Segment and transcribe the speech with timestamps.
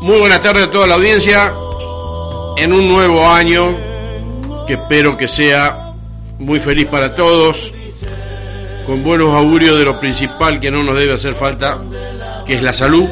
[0.00, 1.52] Muy buenas tardes a toda la audiencia
[2.56, 3.76] en un nuevo año
[4.64, 5.92] que espero que sea
[6.38, 7.74] muy feliz para todos,
[8.86, 11.78] con buenos augurios de lo principal que no nos debe hacer falta,
[12.46, 13.06] que es la salud.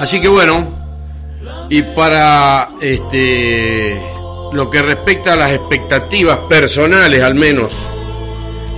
[0.00, 0.68] Así que bueno,
[1.68, 4.02] y para este
[4.52, 7.72] lo que respecta a las expectativas personales al menos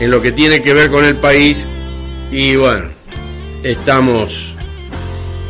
[0.00, 1.66] en lo que tiene que ver con el país
[2.30, 2.91] y bueno,
[3.62, 4.52] estamos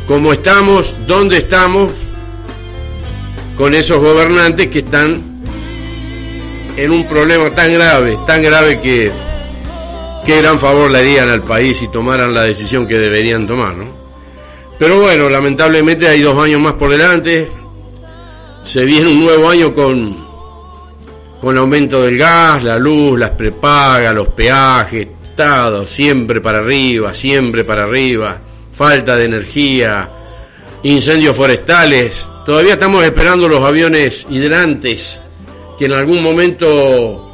[0.07, 1.91] como estamos, donde estamos
[3.55, 5.21] con esos gobernantes que están
[6.75, 9.11] en un problema tan grave, tan grave que
[10.25, 13.85] qué gran favor le harían al país si tomaran la decisión que deberían tomar, ¿no?
[14.79, 17.49] Pero bueno, lamentablemente hay dos años más por delante,
[18.63, 20.25] se viene un nuevo año con,
[21.39, 27.63] con aumento del gas, la luz, las prepagas, los peajes, todo, siempre para arriba, siempre
[27.63, 28.39] para arriba,
[28.73, 30.09] falta de energía,
[30.83, 35.19] incendios forestales, todavía estamos esperando los aviones hidrantes
[35.77, 37.29] que en algún momento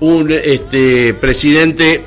[0.00, 2.04] un este, presidente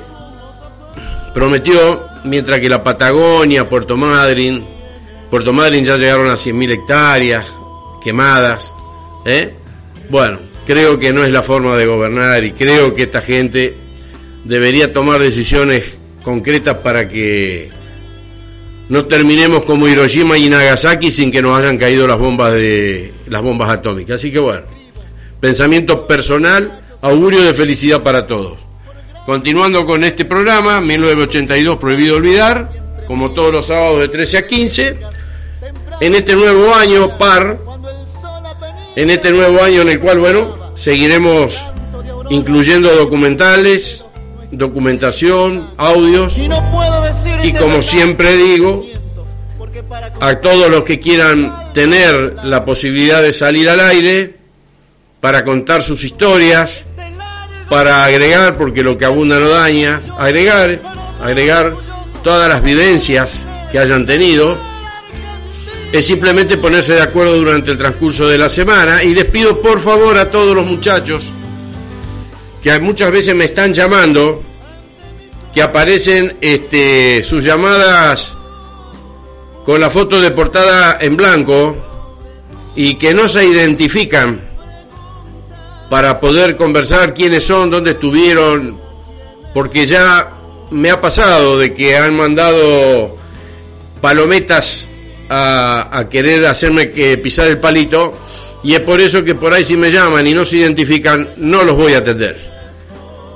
[1.34, 4.64] prometió, mientras que la Patagonia, Puerto Madryn,
[5.30, 7.46] Puerto Madryn ya llegaron a 100.000 hectáreas,
[8.02, 8.72] quemadas.
[9.24, 9.54] ¿eh?
[10.10, 13.76] Bueno, creo que no es la forma de gobernar y creo que esta gente
[14.44, 15.84] debería tomar decisiones
[16.22, 17.70] concretas para que
[18.92, 23.40] no terminemos como Hiroshima y Nagasaki sin que nos hayan caído las bombas de las
[23.40, 24.16] bombas atómicas.
[24.16, 24.64] Así que bueno,
[25.40, 28.58] pensamiento personal, augurio de felicidad para todos.
[29.24, 32.70] Continuando con este programa, 1982 Prohibido Olvidar,
[33.06, 34.98] como todos los sábados de 13 a 15,
[36.02, 37.56] en este nuevo año par,
[38.94, 41.64] en este nuevo año en el cual, bueno, seguiremos
[42.28, 44.04] incluyendo documentales,
[44.52, 46.36] documentación, audios
[47.42, 48.86] y como siempre digo,
[50.20, 54.36] a todos los que quieran tener la posibilidad de salir al aire
[55.20, 56.84] para contar sus historias,
[57.68, 60.80] para agregar, porque lo que abunda no daña, agregar,
[61.22, 61.74] agregar
[62.22, 63.42] todas las vivencias
[63.72, 64.58] que hayan tenido,
[65.92, 69.02] es simplemente ponerse de acuerdo durante el transcurso de la semana.
[69.02, 71.22] Y les pido por favor a todos los muchachos
[72.62, 74.42] que muchas veces me están llamando,
[75.52, 78.34] que aparecen este, sus llamadas
[79.64, 81.76] con la foto de portada en blanco
[82.74, 84.40] y que no se identifican
[85.90, 88.78] para poder conversar quiénes son, dónde estuvieron,
[89.52, 90.32] porque ya
[90.70, 93.18] me ha pasado de que han mandado
[94.00, 94.86] palometas
[95.28, 98.14] a, querer hacerme que pisar el palito
[98.62, 101.62] y es por eso que por ahí si me llaman y no se identifican no
[101.62, 102.51] los voy a atender.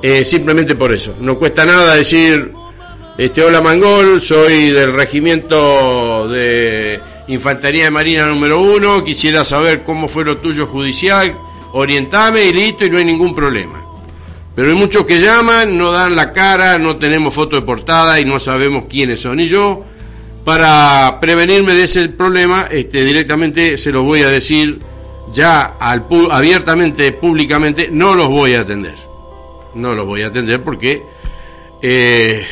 [0.03, 1.15] Eh, simplemente por eso.
[1.21, 2.53] No cuesta nada decir,
[3.19, 10.07] este, hola Mangol, soy del regimiento de Infantería de Marina número uno, quisiera saber cómo
[10.07, 11.35] fue lo tuyo judicial,
[11.73, 13.83] orientame y listo y no hay ningún problema.
[14.55, 18.25] Pero hay muchos que llaman, no dan la cara, no tenemos foto de portada y
[18.25, 19.41] no sabemos quiénes son.
[19.41, 19.85] Y yo
[20.45, 24.79] para prevenirme de ese problema, este, directamente se lo voy a decir
[25.33, 29.06] ya al, abiertamente, públicamente, no los voy a atender.
[29.77, 31.03] No los voy a atender porque
[31.83, 32.47] eh,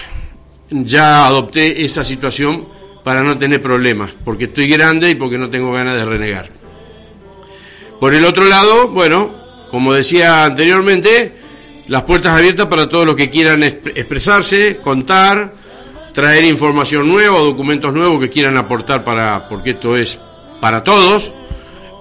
[0.70, 2.66] ya adopté esa situación
[3.02, 6.48] para no tener problemas, porque estoy grande y porque no tengo ganas de renegar.
[7.98, 9.30] Por el otro lado, bueno,
[9.70, 11.32] como decía anteriormente,
[11.88, 15.54] las puertas abiertas para todos los que quieran expresarse, contar,
[16.12, 20.18] traer información nueva documentos nuevos que quieran aportar para, porque esto es
[20.60, 21.32] para todos.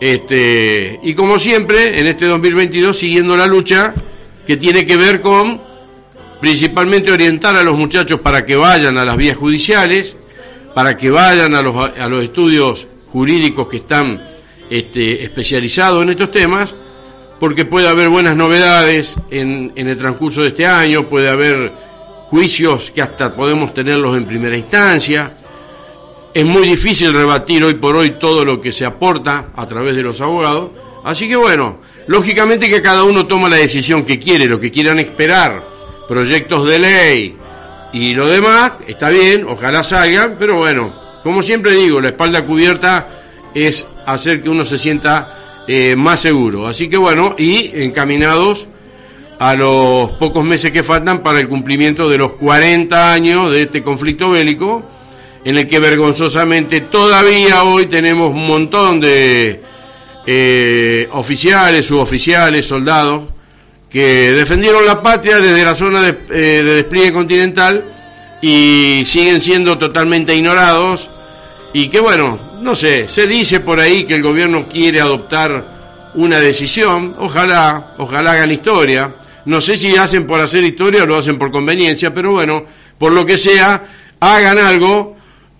[0.01, 3.93] Este, y como siempre, en este 2022, siguiendo la lucha
[4.45, 5.61] que tiene que ver con
[6.39, 10.15] principalmente orientar a los muchachos para que vayan a las vías judiciales,
[10.73, 14.21] para que vayan a los, a los estudios jurídicos que están
[14.69, 16.75] este, especializados en estos temas,
[17.39, 21.71] porque puede haber buenas novedades en, en el transcurso de este año, puede haber
[22.29, 25.33] juicios que hasta podemos tenerlos en primera instancia.
[26.33, 30.03] Es muy difícil rebatir hoy por hoy todo lo que se aporta a través de
[30.03, 30.71] los abogados.
[31.03, 31.77] Así que bueno,
[32.07, 35.63] lógicamente que cada uno toma la decisión que quiere, lo que quieran esperar,
[36.07, 37.35] proyectos de ley
[37.93, 40.91] y lo demás, está bien, ojalá salgan, pero bueno,
[41.23, 43.07] como siempre digo, la espalda cubierta
[43.53, 46.67] es hacer que uno se sienta eh, más seguro.
[46.67, 48.67] Así que bueno, y encaminados
[49.39, 53.83] a los pocos meses que faltan para el cumplimiento de los 40 años de este
[53.83, 54.83] conflicto bélico,
[55.45, 59.61] en el que vergonzosamente todavía hoy tenemos un montón de
[60.25, 63.23] eh, oficiales, suboficiales, soldados,
[63.89, 67.83] que defendieron la patria desde la zona de, eh, de despliegue continental
[68.41, 71.09] y siguen siendo totalmente ignorados
[71.73, 76.39] y que bueno, no sé, se dice por ahí que el gobierno quiere adoptar una
[76.39, 79.15] decisión, ojalá, ojalá hagan historia.
[79.45, 82.63] No sé si hacen por hacer historia o lo hacen por conveniencia, pero bueno,
[82.97, 83.83] por lo que sea,
[84.19, 85.12] hagan algo,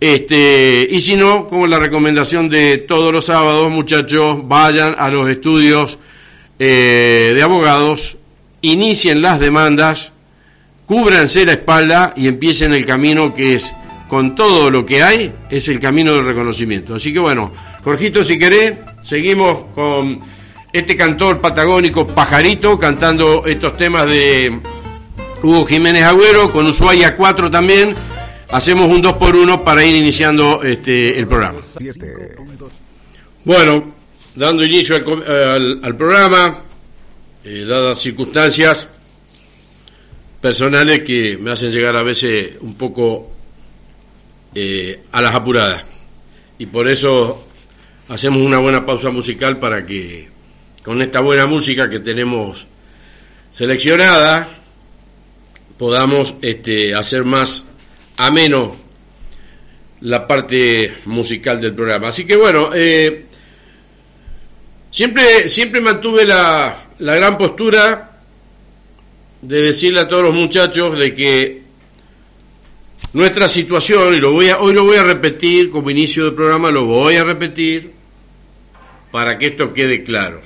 [0.05, 5.29] este, y si no, como la recomendación de todos los sábados, muchachos, vayan a los
[5.29, 5.97] estudios
[6.59, 8.17] eh, de abogados,
[8.59, 10.11] inicien las demandas,
[10.87, 13.73] cúbranse la espalda y empiecen el camino que es,
[14.09, 16.95] con todo lo que hay, es el camino del reconocimiento.
[16.95, 17.53] Así que bueno,
[17.85, 18.73] Jorgito, si querés,
[19.03, 20.19] seguimos con
[20.73, 24.59] este cantor patagónico Pajarito cantando estos temas de
[25.41, 27.95] Hugo Jiménez Agüero, con Ushuaia 4 también.
[28.53, 31.61] Hacemos un 2 por 1 para ir iniciando este, el programa.
[33.43, 33.95] Bueno,
[34.35, 36.61] dando inicio al, programa,
[37.43, 38.87] eh, dadas circunstancias
[40.39, 43.31] personales que me hacen llegar a veces un poco
[44.53, 45.85] eh, a las apuradas.
[46.59, 47.47] Y por eso
[48.07, 50.29] hacemos una buena pausa musical para que
[50.83, 52.67] con esta buena música que tenemos
[53.49, 54.47] seleccionada
[55.79, 57.63] podamos este, hacer más
[58.17, 58.75] ameno
[60.01, 62.09] la parte musical del programa.
[62.09, 63.25] Así que bueno, eh,
[64.91, 68.11] siempre, siempre mantuve la, la gran postura
[69.41, 71.63] de decirle a todos los muchachos de que
[73.13, 76.71] nuestra situación, y lo voy a, hoy lo voy a repetir como inicio del programa,
[76.71, 77.91] lo voy a repetir
[79.11, 80.41] para que esto quede claro.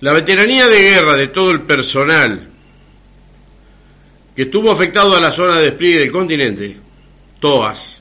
[0.00, 2.51] La veteranía de guerra de todo el personal
[4.34, 6.76] que estuvo afectado a la zona de despliegue del continente,
[7.40, 8.00] TOAS,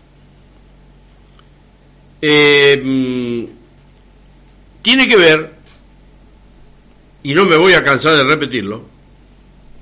[2.21, 3.43] eh, mm,
[4.81, 5.53] tiene que ver,
[7.23, 8.83] y no me voy a cansar de repetirlo,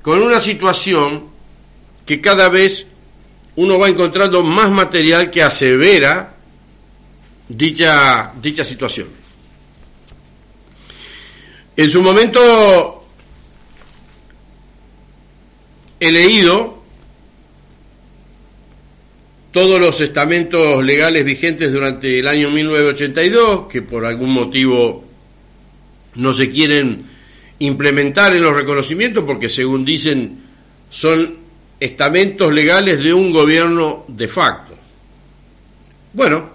[0.01, 1.25] con una situación
[2.05, 2.87] que cada vez
[3.55, 6.35] uno va encontrando más material que asevera
[7.47, 9.09] dicha, dicha situación.
[11.75, 12.98] En su momento
[15.99, 16.79] he leído
[19.51, 25.03] todos los estamentos legales vigentes durante el año 1982, que por algún motivo
[26.15, 26.99] no se quieren
[27.59, 30.37] implementar en los reconocimientos porque según dicen
[30.89, 31.35] son
[31.79, 34.75] estamentos legales de un gobierno de facto.
[36.13, 36.49] Bueno,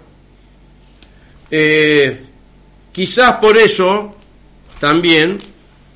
[1.51, 2.21] eh,
[2.91, 4.15] quizás por eso
[4.79, 5.39] también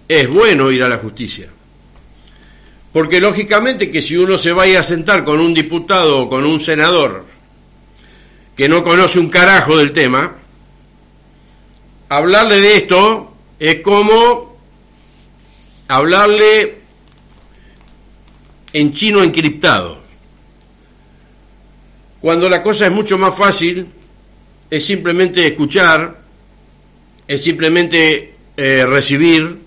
[0.07, 1.49] es bueno ir a la justicia.
[2.91, 6.59] Porque lógicamente que si uno se vaya a sentar con un diputado o con un
[6.59, 7.25] senador
[8.55, 10.35] que no conoce un carajo del tema,
[12.09, 14.57] hablarle de esto es como
[15.87, 16.79] hablarle
[18.73, 19.99] en chino encriptado.
[22.21, 23.87] Cuando la cosa es mucho más fácil,
[24.69, 26.21] es simplemente escuchar,
[27.27, 29.57] es simplemente eh, recibir,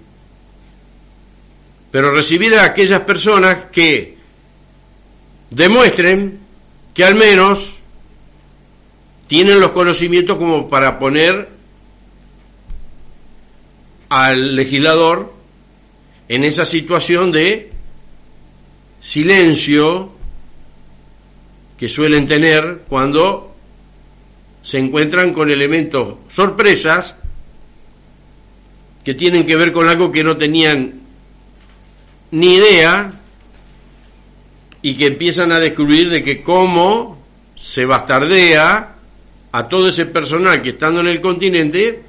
[1.93, 4.17] pero recibir a aquellas personas que
[5.51, 6.41] demuestren
[6.95, 7.79] que al menos
[9.29, 11.51] tienen los conocimientos como para poner
[14.09, 15.35] al legislador
[16.29, 17.71] en esa situación de
[19.01, 20.13] silencio
[21.79, 23.55] que suelen tener cuando
[24.63, 27.17] se encuentran con elementos sorpresas
[29.05, 31.02] que tienen que ver con algo que no tenían
[32.33, 33.13] ni idea
[34.81, 37.19] y que empiezan a descubrir de que cómo
[37.55, 38.97] se bastardea
[39.53, 42.03] a todo ese personal que estando en el continente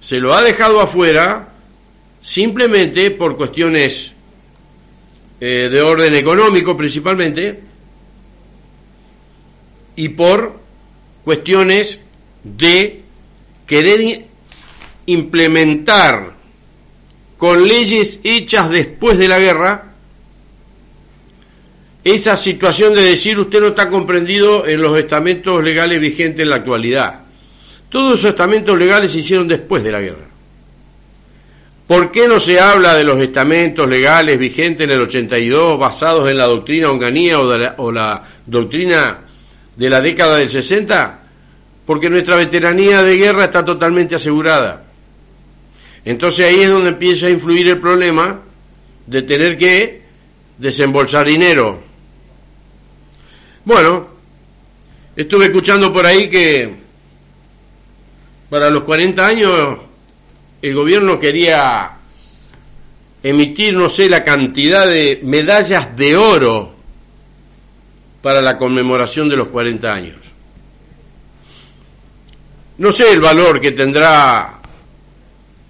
[0.00, 1.50] se lo ha dejado afuera
[2.20, 4.12] simplemente por cuestiones
[5.40, 7.60] eh, de orden económico principalmente
[9.94, 10.58] y por
[11.22, 11.98] cuestiones
[12.42, 13.02] de
[13.66, 14.26] querer
[15.06, 16.34] implementar
[17.44, 19.92] con leyes hechas después de la guerra,
[22.02, 26.56] esa situación de decir usted no está comprendido en los estamentos legales vigentes en la
[26.56, 27.20] actualidad.
[27.90, 30.24] Todos esos estamentos legales se hicieron después de la guerra.
[31.86, 36.38] ¿Por qué no se habla de los estamentos legales vigentes en el 82 basados en
[36.38, 39.18] la doctrina onganía o, la, o la doctrina
[39.76, 41.18] de la década del 60?
[41.84, 44.83] Porque nuestra veteranía de guerra está totalmente asegurada.
[46.04, 48.40] Entonces ahí es donde empieza a influir el problema
[49.06, 50.02] de tener que
[50.58, 51.80] desembolsar dinero.
[53.64, 54.08] Bueno,
[55.16, 56.74] estuve escuchando por ahí que
[58.50, 59.78] para los 40 años
[60.60, 61.92] el gobierno quería
[63.22, 66.74] emitir, no sé, la cantidad de medallas de oro
[68.20, 70.16] para la conmemoración de los 40 años.
[72.76, 74.60] No sé el valor que tendrá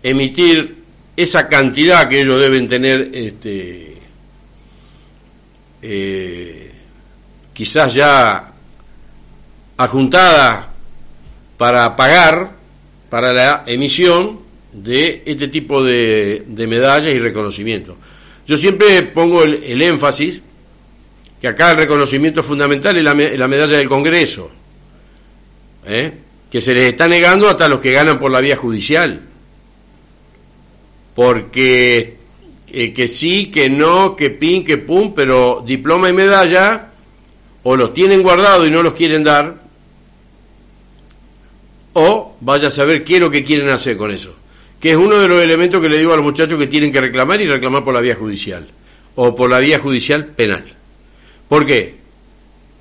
[0.04, 0.76] emitir
[1.16, 3.96] esa cantidad que ellos deben tener, este,
[5.82, 6.72] eh,
[7.52, 8.52] quizás ya
[9.76, 10.72] ajuntada
[11.56, 12.52] para pagar
[13.08, 14.40] para la emisión
[14.72, 17.96] de este tipo de, medallas y reconocimientos.
[18.46, 20.42] Yo siempre pongo el, énfasis
[21.40, 23.14] que acá el reconocimiento fundamental es la,
[23.48, 24.50] medalla del Congreso,
[25.86, 26.12] ¿eh?
[26.50, 29.20] que se les está negando hasta los que ganan por la vía judicial,
[31.14, 32.16] porque
[32.68, 36.90] eh, que sí, que no, que pin, que pum, pero diploma y medalla
[37.62, 39.62] o los tienen guardados y no los quieren dar,
[41.94, 44.34] o vaya a saber qué es lo que quieren hacer con eso
[44.84, 47.00] que es uno de los elementos que le digo a los muchachos que tienen que
[47.00, 48.68] reclamar y reclamar por la vía judicial
[49.14, 50.62] o por la vía judicial penal.
[51.48, 51.94] ¿Por qué?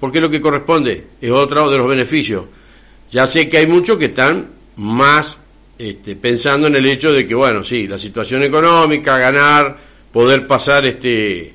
[0.01, 2.43] Porque lo que corresponde es otro de los beneficios.
[3.09, 5.37] Ya sé que hay muchos que están más
[5.83, 9.75] este, pensando en el hecho de que, bueno, sí, la situación económica, ganar,
[10.13, 11.53] poder pasar este,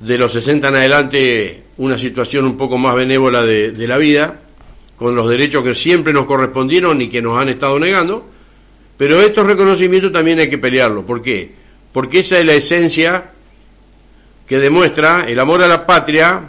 [0.00, 4.40] de los 60 en adelante una situación un poco más benévola de, la vida,
[4.96, 8.26] con los derechos que siempre nos correspondieron y que nos han estado negando,
[8.96, 11.04] pero estos reconocimientos también hay que pelearlos.
[11.04, 11.52] ¿Por qué?
[11.92, 13.32] Porque esa es la esencia
[14.46, 16.40] que demuestra el amor a la patria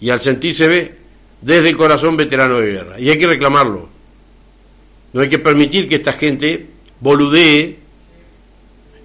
[0.00, 0.96] y al sentirse
[1.40, 2.98] desde el corazón veterano de guerra.
[2.98, 3.91] Y hay que reclamarlo.
[5.12, 6.66] No hay que permitir que esta gente
[7.00, 7.78] boludee.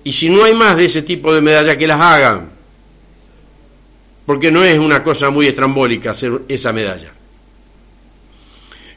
[0.03, 2.49] Y si no hay más de ese tipo de medallas, que las hagan.
[4.25, 7.11] Porque no es una cosa muy estrambólica hacer esa medalla.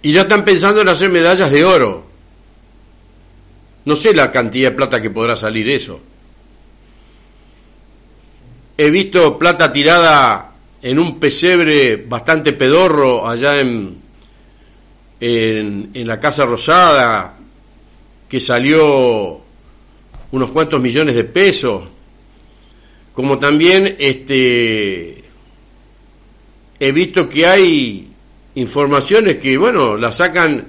[0.02, 2.06] Y ya están pensando en hacer medallas de oro.
[3.84, 6.00] No sé la cantidad de plata que podrá salir eso.
[8.76, 13.98] He visto plata tirada en un pesebre bastante pedorro allá en,
[15.20, 17.36] en, la Casa Rosada,
[18.28, 19.40] que salió
[20.30, 21.84] unos cuantos millones de pesos,
[23.14, 25.24] como también este,
[26.78, 28.08] he visto que hay
[28.54, 30.66] informaciones que, bueno, la sacan,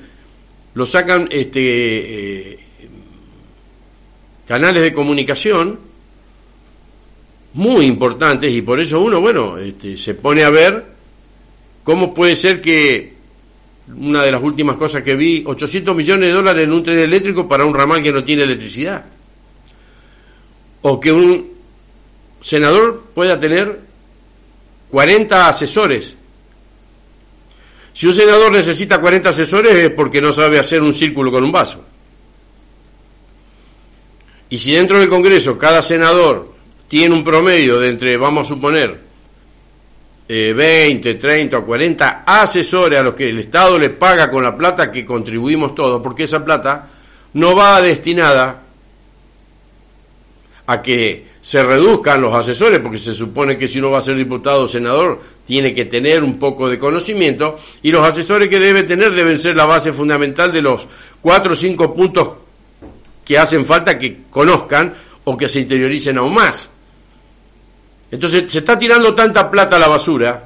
[0.74, 2.60] lo sacan este, eh,
[4.48, 5.80] canales de comunicación
[7.54, 10.86] muy importantes y por eso uno, bueno, este, se pone a ver
[11.84, 13.11] cómo puede ser que
[13.98, 17.48] una de las últimas cosas que vi, 800 millones de dólares en un tren eléctrico
[17.48, 19.06] para un ramal que no tiene electricidad.
[20.82, 21.52] O que un
[22.42, 23.80] senador pueda tener
[24.90, 26.16] 40 asesores.
[27.94, 31.52] Si un senador necesita 40 asesores es porque no sabe hacer un círculo con un
[31.52, 31.84] vaso.
[34.50, 36.54] Y si dentro del Congreso cada senador
[36.88, 39.11] tiene un promedio de entre, vamos a suponer,
[40.32, 44.90] 20, 30 o 40 asesores a los que el Estado le paga con la plata
[44.90, 46.88] que contribuimos todos, porque esa plata
[47.34, 48.62] no va destinada
[50.68, 54.16] a que se reduzcan los asesores, porque se supone que si uno va a ser
[54.16, 58.84] diputado o senador tiene que tener un poco de conocimiento, y los asesores que debe
[58.84, 60.88] tener deben ser la base fundamental de los
[61.20, 62.30] cuatro o cinco puntos
[63.26, 64.94] que hacen falta que conozcan
[65.26, 66.70] o que se interioricen aún más.
[68.12, 70.44] Entonces se está tirando tanta plata a la basura,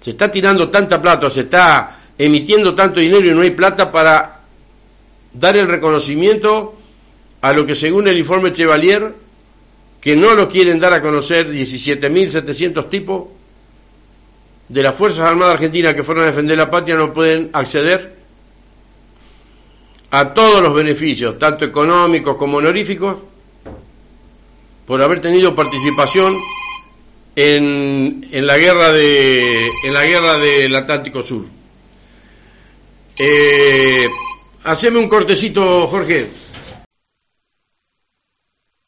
[0.00, 4.40] se está tirando tanta plata, se está emitiendo tanto dinero y no hay plata para
[5.32, 6.74] dar el reconocimiento
[7.40, 9.14] a lo que según el informe Chevalier,
[10.00, 13.28] que no lo quieren dar a conocer 17.700 tipos
[14.68, 18.16] de las Fuerzas Armadas Argentinas que fueron a defender la patria, no pueden acceder
[20.10, 23.16] a todos los beneficios, tanto económicos como honoríficos,
[24.88, 26.34] por haber tenido participación
[27.36, 31.44] en, en la guerra de en la guerra del Atlántico Sur.
[33.18, 34.08] Eh,
[34.64, 36.28] haceme un cortecito, Jorge.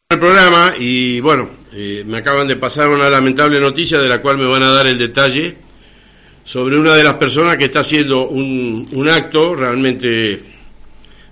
[0.08, 4.38] El programa y bueno, eh, me acaban de pasar una lamentable noticia de la cual
[4.38, 5.58] me van a dar el detalle
[6.44, 10.40] sobre una de las personas que está haciendo un, un acto realmente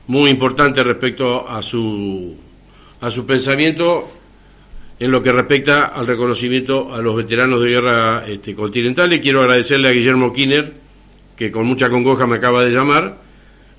[0.09, 2.37] muy importante respecto a su,
[3.01, 4.18] a su pensamiento
[5.01, 9.21] en lo que respecta al reconocimiento a los veteranos de guerra este, continentales.
[9.21, 10.73] Quiero agradecerle a Guillermo Kinner,
[11.37, 13.19] que con mucha congoja me acaba de llamar.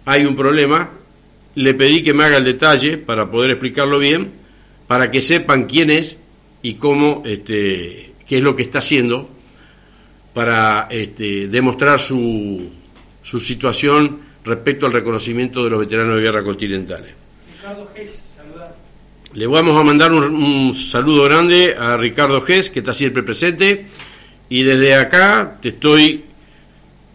[0.06, 0.92] Hay un problema,
[1.56, 4.32] le pedí que me haga el detalle para poder explicarlo bien,
[4.88, 6.18] para que sepan quién es
[6.62, 9.30] y cómo, este, qué es lo que está haciendo
[10.34, 12.70] para este, demostrar su,
[13.24, 17.12] su situación respecto al reconocimiento de los veteranos de guerra continentales.
[19.36, 23.86] Le vamos a mandar un, saludo grande a Ricardo Gess, que está siempre presente,
[24.50, 26.24] y desde acá te estoy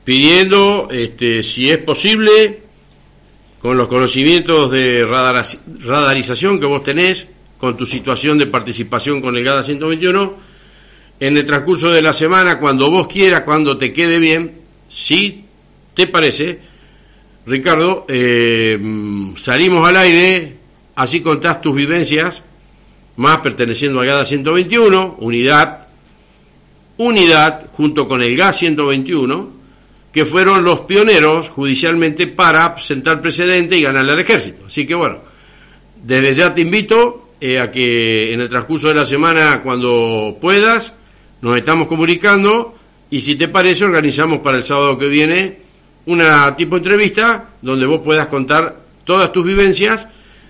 [0.05, 2.61] pidiendo, este, si es posible,
[3.61, 7.27] con los conocimientos de radarización que vos tenés,
[7.59, 10.35] con tu situación de participación con el GADA 121,
[11.19, 15.47] en el transcurso de la semana, cuando vos quieras, cuando te quede bien, si
[15.95, 16.61] te parece,
[17.45, 18.79] Ricardo, eh,
[19.37, 20.64] salimos al aire,
[20.97, 22.43] así contás tus vivencias,
[23.17, 25.87] más perteneciendo al GADA 121, unidad,
[26.97, 29.51] unidad junto con el GAS 121,
[30.13, 34.67] que fueron los pioneros judicialmente para sentar precedente y ganarle al ejército.
[34.67, 35.19] Así que bueno,
[36.03, 40.93] desde ya te invito eh, a que en el transcurso de la semana, cuando puedas,
[41.41, 42.75] nos estamos comunicando
[43.11, 45.59] y si te parece, organizamos para el sábado que viene
[46.07, 50.07] una tipo de entrevista donde vos puedas contar todas tus vivencias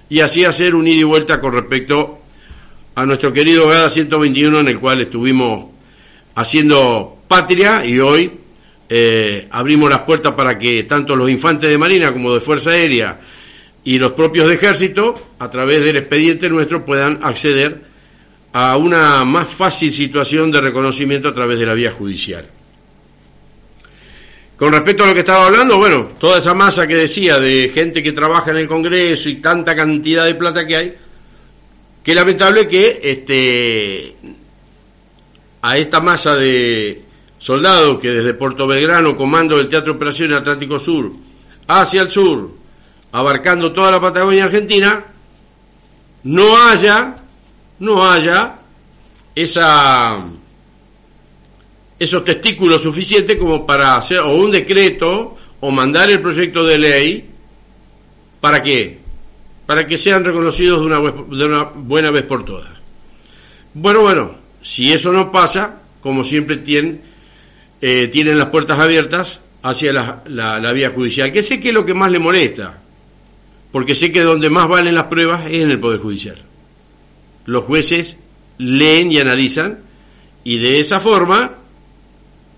[0.09, 2.19] y así hacer un ida y vuelta con respecto
[2.95, 5.67] a nuestro querido GADA 121 en el cual estuvimos
[6.35, 8.31] haciendo patria y hoy
[8.89, 13.19] eh, abrimos las puertas para que tanto los infantes de Marina como de Fuerza Aérea
[13.83, 17.83] y los propios de Ejército, a través del expediente nuestro, puedan acceder
[18.53, 22.47] a una más fácil situación de reconocimiento a través de la vía judicial.
[24.57, 28.03] Con respecto a lo que estaba hablando, bueno, toda esa masa que decía de gente
[28.03, 30.95] que trabaja en el Congreso y tanta cantidad de plata que hay,
[32.05, 34.15] que lamentable que este
[35.63, 37.03] a esta masa de
[37.39, 41.11] soldado que desde Puerto Belgrano, comando del Teatro Operaciones Atlántico Sur,
[41.67, 42.51] hacia el sur,
[43.13, 45.05] abarcando toda la Patagonia Argentina,
[46.25, 47.17] no haya,
[47.79, 48.57] no haya
[49.35, 50.27] esa,
[52.05, 57.25] esos testículos suficientes como para hacer o un decreto o mandar el proyecto de ley,
[58.41, 58.99] ¿para qué?
[59.67, 62.69] Para que sean reconocidos de una, de una buena vez por todas.
[63.73, 67.01] Bueno, bueno, si eso no pasa, como siempre tienen,
[67.81, 71.95] eh, tienen las puertas abiertas hacia la, vía judicial, que sé que es lo que
[71.95, 72.79] más le molesta,
[73.73, 76.37] porque sé que donde más valen las pruebas es en el Poder Judicial.
[77.47, 78.19] Los jueces
[78.59, 79.81] leen y analizan
[80.45, 81.57] y de esa forma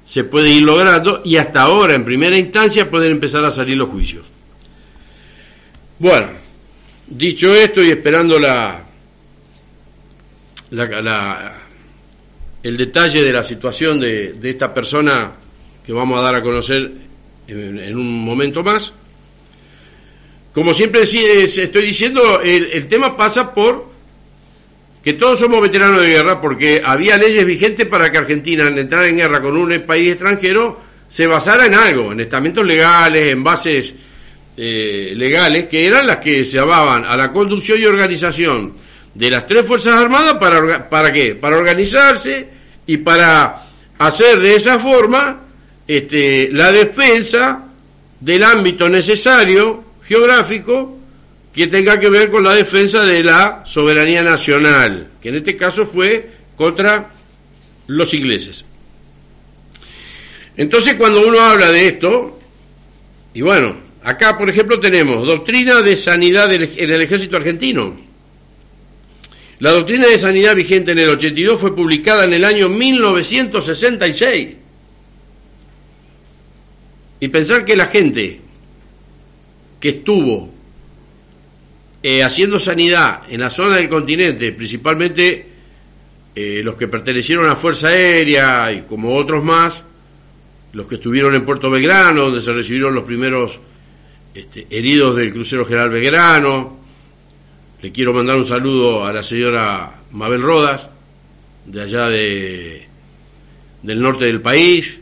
[0.07, 3.91] se puede ir logrando y hasta ahora en primera instancia pueden empezar a salir los
[3.91, 4.25] juicios.
[5.99, 6.29] Bueno,
[7.09, 8.85] dicho esto y esperando la,
[10.71, 11.63] la,
[12.63, 15.33] el detalle de la situación de, esta persona
[15.85, 16.93] que vamos a dar a conocer
[17.49, 18.93] en, un momento más.
[20.53, 23.86] Como siempre estoy diciendo, el, tema pasa por
[25.07, 29.07] que todos somos veteranos de guerra porque había leyes vigentes para que Argentina al entrar
[29.07, 33.95] en guerra con un país extranjero se basara en algo, en estamentos legales, en bases
[34.57, 38.73] eh, legales, que eran las que se ababan a la conducción y organización
[39.15, 41.37] de las tres Fuerzas Armadas para, para qué?
[41.37, 42.49] Para organizarse
[42.85, 43.63] y para
[43.99, 45.41] hacer de esa forma
[45.87, 47.69] este, la defensa
[48.19, 50.99] del ámbito necesario geográfico
[51.57, 55.87] que tenga que ver con la defensa de la soberanía nacional, que en este caso
[55.87, 57.15] fue contra
[57.87, 58.67] los ingleses.
[60.59, 62.39] Entonces cuando uno habla de esto,
[63.33, 67.97] y bueno, acá por ejemplo tenemos doctrina de sanidad en el ejército argentino,
[69.59, 74.49] la doctrina de sanidad vigente en el 82 fue publicada en el año 1966.
[77.21, 78.43] Y pensar que la gente
[79.81, 80.55] que estuvo
[82.09, 85.45] eh, haciendo sanidad en la zona del continente, principalmente
[86.37, 89.83] eh, los que pertenecieron a la Fuerza Aérea y como otros más,
[90.73, 93.59] los que estuvieron en Puerto Belgrano, donde se recibieron los primeros
[94.33, 96.79] este, heridos del crucero General Belgrano,
[97.83, 100.89] le quiero mandar un saludo a la señora Mabel Rodas,
[101.65, 102.87] de allá de,
[103.83, 105.01] del norte del país,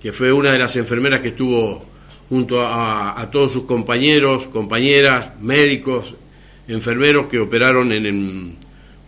[0.00, 1.84] que fue una de las enfermeras que estuvo
[2.28, 6.14] junto a, todos sus compañeros, compañeras, médicos,
[6.68, 8.56] enfermeros que operaron en,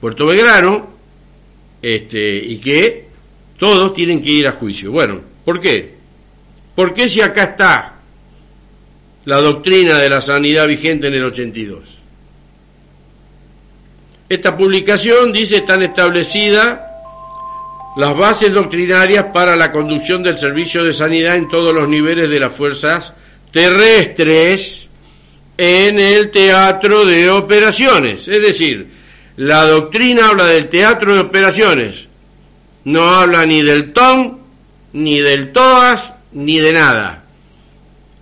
[0.00, 0.88] Puerto Belgrano,
[1.82, 3.06] este, y que
[3.58, 4.92] todos tienen que ir a juicio.
[4.92, 5.94] Bueno, ¿por qué?
[6.76, 7.94] Porque si acá está
[9.24, 11.98] la doctrina de la sanidad vigente en el 82?
[14.28, 16.80] Esta publicación dice están establecidas
[17.96, 22.38] las bases doctrinarias para la conducción del servicio de sanidad en todos los niveles de
[22.38, 23.12] las fuerzas
[23.50, 24.87] terrestres
[25.58, 28.28] en el teatro de operaciones.
[28.28, 28.86] Es decir,
[29.36, 32.06] la doctrina habla del teatro de operaciones,
[32.84, 34.38] no habla ni del TON,
[34.92, 37.24] ni del TOAS, ni de nada.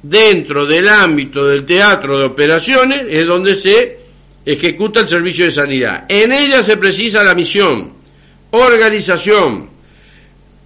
[0.03, 3.99] Dentro del ámbito del teatro de operaciones es donde se
[4.45, 6.05] ejecuta el servicio de sanidad.
[6.09, 7.93] En ella se precisa la misión,
[8.51, 9.69] organización,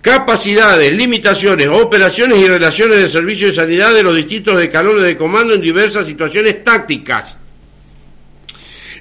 [0.00, 5.54] capacidades, limitaciones, operaciones y relaciones de servicio de sanidad de los distintos escalones de comando
[5.54, 7.36] en diversas situaciones tácticas.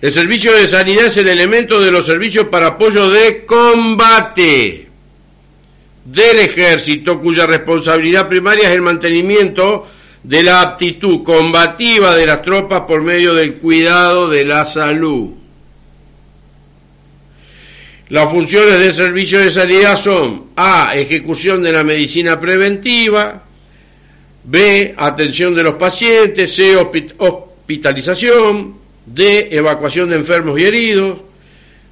[0.02, 4.88] El servicio de sanidad es el elemento de los servicios para apoyo de combate
[6.06, 9.88] del ejército cuya responsabilidad primaria es el mantenimiento
[10.24, 15.39] de la aptitud combativa de las tropas por medio del cuidado de la salud.
[18.10, 20.94] Las funciones del servicio de sanidad son A.
[20.96, 23.44] Ejecución de la medicina preventiva,
[24.44, 24.96] B.
[24.98, 26.76] Atención de los pacientes, C.
[26.76, 29.50] Hospitalización, D.
[29.52, 31.20] Evacuación de enfermos y heridos,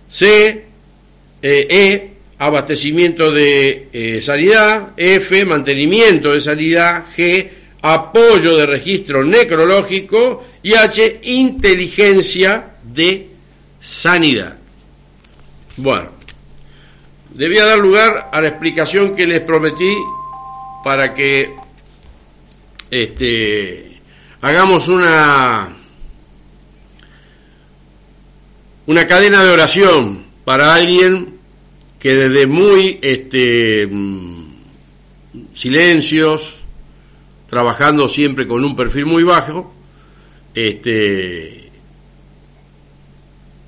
[0.10, 0.66] C.
[1.44, 2.10] Eh, e.
[2.40, 5.46] Abastecimiento de eh, sanidad, F.
[5.46, 7.48] Mantenimiento de sanidad, G.
[7.84, 11.20] Apoyo de registro necrológico y H.
[11.26, 13.28] Inteligencia de
[13.80, 14.57] sanidad.
[15.78, 16.10] Bueno,
[17.36, 19.96] debía dar lugar a la explicación que les prometí
[20.84, 21.54] para que
[22.90, 24.00] este,
[24.42, 25.70] hagamos una,
[28.88, 31.36] una cadena de oración para alguien
[32.00, 34.46] que desde muy este, mm,
[35.54, 36.56] silencios,
[37.50, 39.74] trabajando siempre con un perfil muy bajo,
[40.56, 41.67] este,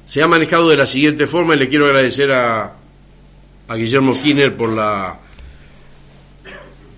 [0.09, 2.73] se ha manejado de la siguiente forma y le quiero agradecer a,
[3.67, 5.19] a Guillermo Skinner por la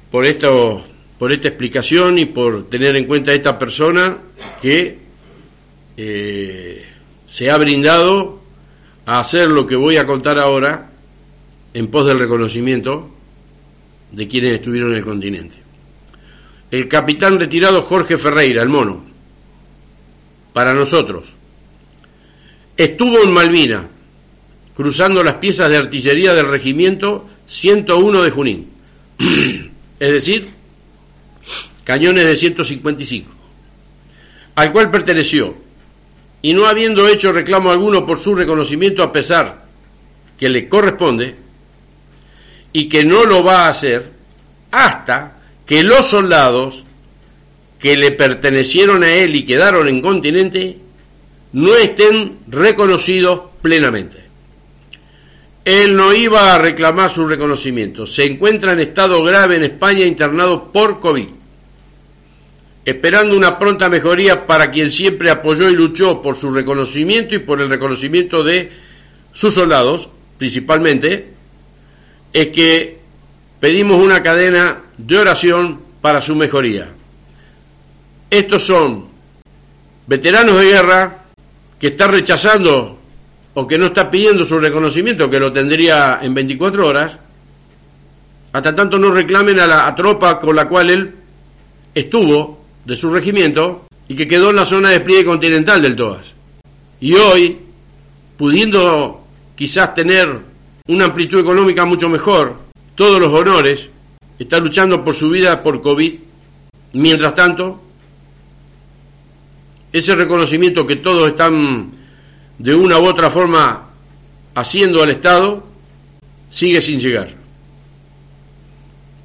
[0.09, 0.81] por esto
[1.19, 4.17] por esta explicación y por tener en cuenta a esta persona
[4.61, 4.97] que
[5.97, 6.85] eh,
[7.27, 8.39] se ha brindado
[9.05, 10.89] a hacer lo que voy a contar ahora
[11.73, 13.09] en pos del reconocimiento
[14.13, 15.57] de quienes estuvieron en el continente.
[16.71, 19.03] El capitán retirado Jorge Ferreira, el mono,
[20.53, 21.33] para nosotros,
[22.81, 23.87] Estuvo en Malvina,
[24.75, 28.69] cruzando las piezas de artillería del regimiento 101 de Junín,
[29.99, 30.49] es decir,
[31.83, 33.29] cañones de 155,
[34.55, 35.53] al cual perteneció,
[36.41, 39.63] y no habiendo hecho reclamo alguno por su reconocimiento a pesar
[40.39, 41.35] que le corresponde,
[42.73, 44.09] y que no lo va a hacer
[44.71, 46.83] hasta que los soldados
[47.77, 50.77] que le pertenecieron a él y quedaron en continente
[51.53, 54.21] no estén reconocidos plenamente.
[55.63, 58.07] Él no iba a reclamar su reconocimiento.
[58.07, 61.27] Se encuentra en estado grave en España internado por COVID,
[62.85, 67.61] esperando una pronta mejoría para quien siempre apoyó y luchó por su reconocimiento y por
[67.61, 68.71] el reconocimiento de
[69.33, 70.09] sus soldados,
[70.39, 71.31] principalmente,
[72.33, 72.97] es que
[73.59, 76.89] pedimos una cadena de oración para su mejoría.
[78.31, 79.07] Estos son
[80.07, 81.20] veteranos de guerra,
[81.81, 82.99] que está rechazando
[83.55, 87.17] o que no está pidiendo su reconocimiento, que lo tendría en 24 horas,
[88.53, 91.15] hasta tanto no reclamen a la tropa con la cual él
[91.95, 96.33] estuvo de su regimiento y que quedó en la zona de despliegue continental del TOAS.
[96.99, 97.57] Y hoy,
[98.37, 100.39] pudiendo quizás tener
[100.87, 102.57] una amplitud económica mucho mejor,
[102.93, 103.89] todos los honores,
[104.37, 106.13] está luchando por su vida por COVID.
[106.93, 107.81] Mientras tanto,
[109.91, 111.91] ese reconocimiento que todos están
[112.57, 113.89] de una u otra forma
[114.55, 115.63] haciendo al Estado
[116.49, 117.29] sigue sin llegar.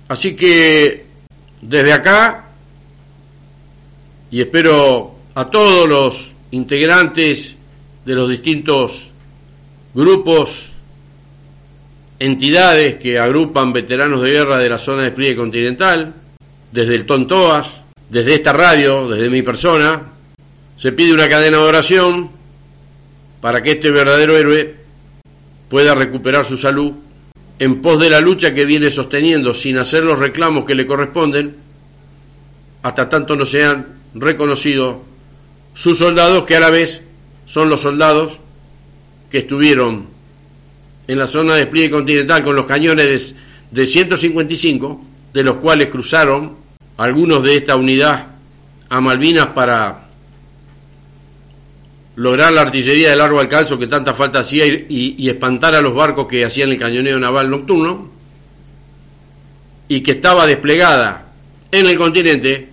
[0.09, 1.07] Así que
[1.61, 2.47] desde acá,
[4.31, 7.57] y espero a todos los integrantes
[8.05, 9.11] de los distintos
[9.95, 10.73] grupos,
[12.19, 16.15] entidades que agrupan veteranos de guerra de la zona de despliegue continental,
[16.73, 17.69] desde el Tontoas,
[18.09, 20.16] desde esta radio, desde mi persona,
[20.77, 22.31] se pide una cadena de oración
[23.41, 24.77] para que este verdadero héroe
[25.69, 26.93] pueda recuperar su salud
[27.59, 31.57] en pos de la lucha que viene sosteniendo sin hacer los reclamos que le corresponden,
[32.83, 34.99] hasta tanto no sean reconocidos
[35.75, 37.01] sus soldados, que a la vez
[37.47, 38.39] son los soldados
[39.31, 40.07] que estuvieron
[41.09, 43.35] en la zona de despliegue continental con los cañones
[43.71, 46.57] de, de 155, de los cuales cruzaron
[46.97, 48.27] algunos de esta unidad
[48.89, 50.06] a Malvinas para
[52.17, 56.27] lograr la artillería de largo alcance que tanta falta hacía y, espantar a los barcos
[56.27, 58.11] que hacían el cañoneo naval nocturno
[59.87, 61.27] y que estaba desplegada
[61.71, 62.69] en el continente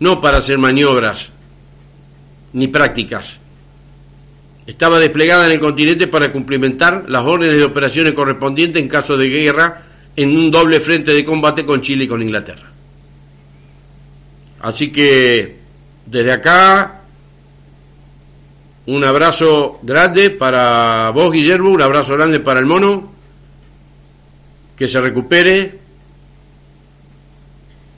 [0.00, 1.30] no para hacer maniobras
[2.52, 3.38] ni prácticas.
[4.66, 9.28] Estaba desplegada en el continente para cumplimentar las órdenes de operaciones correspondientes en caso de
[9.28, 9.82] guerra
[10.14, 12.70] en un doble frente de combate con Chile y con Inglaterra.
[14.60, 15.56] Así que
[16.06, 17.03] desde acá
[18.86, 23.12] un abrazo grande para vos, Guillermo, un abrazo grande para el mono.
[24.76, 25.78] que se recupere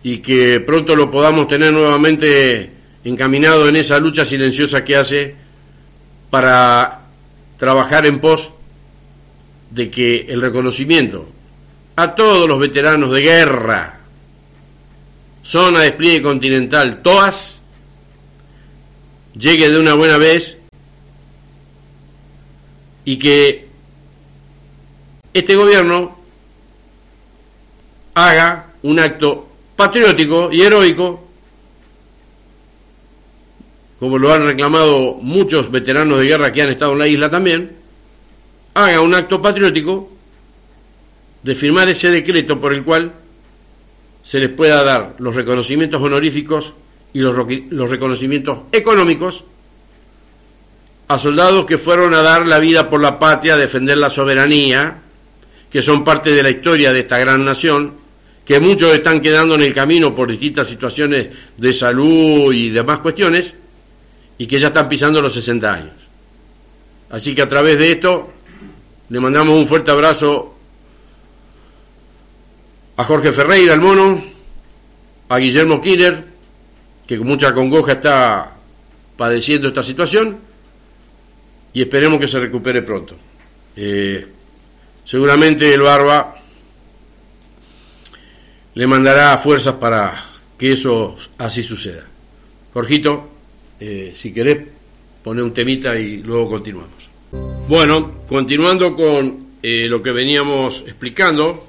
[0.03, 2.71] y que pronto lo podamos tener nuevamente
[3.05, 5.35] encaminado en esa lucha silenciosa que hace
[6.31, 7.01] para
[7.59, 8.51] trabajar en pos
[9.71, 11.27] de que el reconocimiento
[11.97, 14.01] a todos los veteranos de guerra,
[15.43, 17.63] zona de despliegue continental, TOAS,
[19.39, 20.56] llegue de una buena vez
[23.07, 23.67] y que
[25.33, 26.19] este gobierno
[28.15, 31.25] haga un acto patriótico y heroico,
[33.99, 37.77] como lo han reclamado muchos veteranos de guerra que han estado en la isla también,
[38.75, 40.11] haga un acto patriótico
[41.43, 43.13] de firmar ese decreto por el cual
[44.23, 46.75] se les pueda dar los reconocimientos honoríficos
[47.13, 47.37] y los,
[47.89, 49.45] reconocimientos económicos
[51.09, 54.99] a soldados que fueron a dar la vida por la patria, a defender la soberanía,
[55.71, 57.95] que son parte de la historia de esta gran nación,
[58.45, 63.55] que muchos están quedando en el camino por distintas situaciones de salud y demás cuestiones,
[64.39, 65.95] y que ya están pisando los 60 años.
[67.11, 68.31] Así que a través de esto
[69.09, 70.55] le mandamos un fuerte abrazo
[72.97, 74.25] a Jorge Ferreira, el mono,
[75.29, 76.25] a Guillermo Killer,
[77.07, 78.53] que con mucha congoja está
[79.17, 80.39] padeciendo esta situación,
[81.77, 83.15] y esperemos que se recupere pronto.
[83.77, 84.27] Eh,
[85.05, 86.35] seguramente el Barba
[88.73, 90.25] le mandará fuerzas para
[90.59, 92.07] que eso así suceda.
[92.73, 93.29] Jorgito,
[93.79, 94.57] eh, si querés,
[95.23, 97.11] poner un temita y luego continuamos.
[97.69, 101.69] Bueno, continuando con eh, lo que veníamos explicando,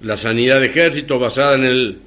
[0.00, 1.98] la sanidad de ejército basada en el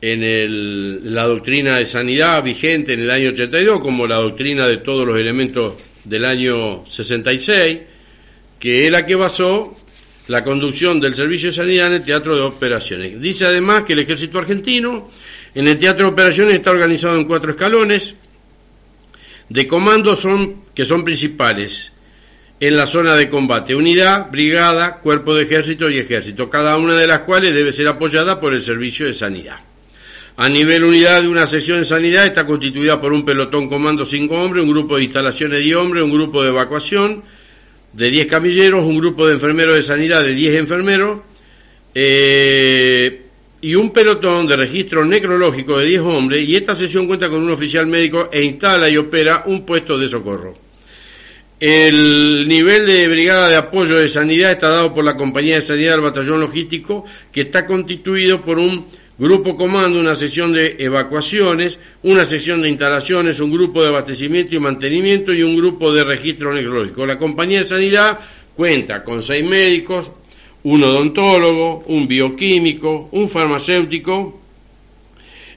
[0.00, 4.76] en el, la doctrina de sanidad vigente en el año 82, como la doctrina de
[4.76, 5.74] todos los elementos
[6.08, 7.78] del año 66,
[8.58, 9.76] que es la que basó
[10.28, 13.20] la conducción del servicio de sanidad en el teatro de operaciones.
[13.20, 15.10] Dice además que el ejército argentino
[15.54, 18.14] en el teatro de operaciones está organizado en cuatro escalones
[19.48, 21.92] de comando son, que son principales
[22.60, 27.06] en la zona de combate, unidad, brigada, cuerpo de ejército y ejército, cada una de
[27.06, 29.60] las cuales debe ser apoyada por el servicio de sanidad.
[30.40, 34.36] A nivel unidad de una sección de sanidad está constituida por un pelotón comando cinco
[34.36, 37.24] hombres, un grupo de instalaciones de hombres, un grupo de evacuación
[37.92, 41.18] de 10 camilleros, un grupo de enfermeros de sanidad de 10 enfermeros
[41.92, 43.22] eh,
[43.60, 47.50] y un pelotón de registro necrológico de 10 hombres y esta sección cuenta con un
[47.50, 50.56] oficial médico e instala y opera un puesto de socorro.
[51.58, 55.94] El nivel de brigada de apoyo de sanidad está dado por la compañía de sanidad
[55.94, 58.86] del batallón logístico, que está constituido por un
[59.18, 64.60] grupo comando, una sección de evacuaciones, una sección de instalaciones, un grupo de abastecimiento y
[64.60, 67.04] mantenimiento y un grupo de registro necrológico.
[67.04, 68.20] La compañía de sanidad
[68.54, 70.10] cuenta con seis médicos,
[70.62, 74.40] un odontólogo, un bioquímico, un farmacéutico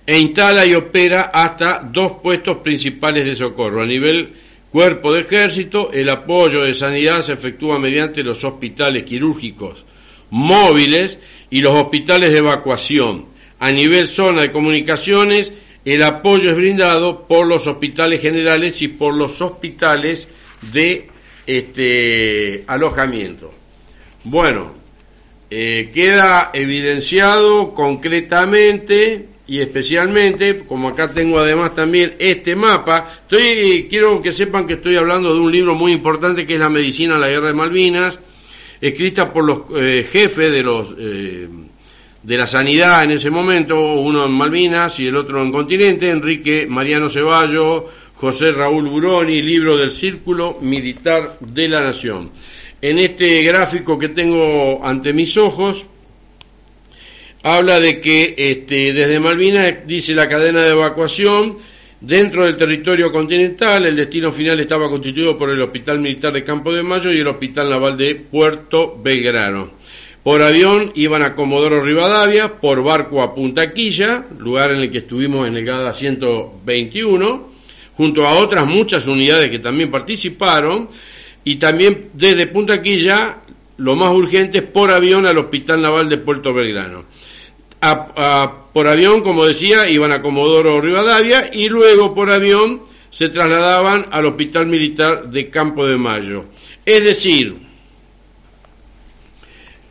[0.05, 4.33] e instala y opera hasta dos puestos principales de socorro a nivel
[4.71, 9.83] Cuerpo de Ejército, el apoyo de sanidad se efectúa mediante los hospitales quirúrgicos
[10.29, 11.19] móviles
[11.49, 13.25] y los hospitales de evacuación.
[13.61, 15.53] A nivel zona de comunicaciones,
[15.85, 20.29] el apoyo es brindado por los hospitales generales y por los hospitales
[20.73, 21.07] de
[21.45, 23.53] este, alojamiento.
[24.23, 24.73] Bueno,
[25.51, 34.23] eh, queda evidenciado concretamente y especialmente, como acá tengo además también este mapa, estoy, quiero
[34.23, 37.21] que sepan que estoy hablando de un libro muy importante que es La medicina en
[37.21, 38.19] la guerra de Malvinas,
[38.81, 41.47] escrita por los eh, jefes de los eh,
[42.23, 46.67] de la sanidad en ese momento, uno en Malvinas y el otro en Continente, Enrique
[46.69, 52.29] Mariano Ceballo, José Raúl Buroni, libro del Círculo Militar de la Nación.
[52.81, 55.85] En este gráfico que tengo ante mis ojos,
[57.41, 61.57] habla de que este, desde Malvinas, dice la cadena de evacuación,
[61.99, 66.71] dentro del territorio continental, el destino final estaba constituido por el Hospital Militar de Campo
[66.71, 69.80] de Mayo y el Hospital Naval de Puerto Belgrano.
[70.23, 74.99] Por avión iban a Comodoro Rivadavia, por barco a Punta Quilla, lugar en el que
[74.99, 77.49] estuvimos en el GADA 121,
[77.97, 80.87] junto a otras muchas unidades que también participaron,
[81.43, 83.37] y también desde Punta Quilla,
[83.77, 87.03] lo más urgente es por avión al Hospital Naval de Puerto Belgrano
[88.73, 94.27] por avión, como decía, iban a Comodoro Rivadavia y luego por avión se trasladaban al
[94.27, 96.45] Hospital Militar de Campo de Mayo.
[96.85, 97.57] Es decir,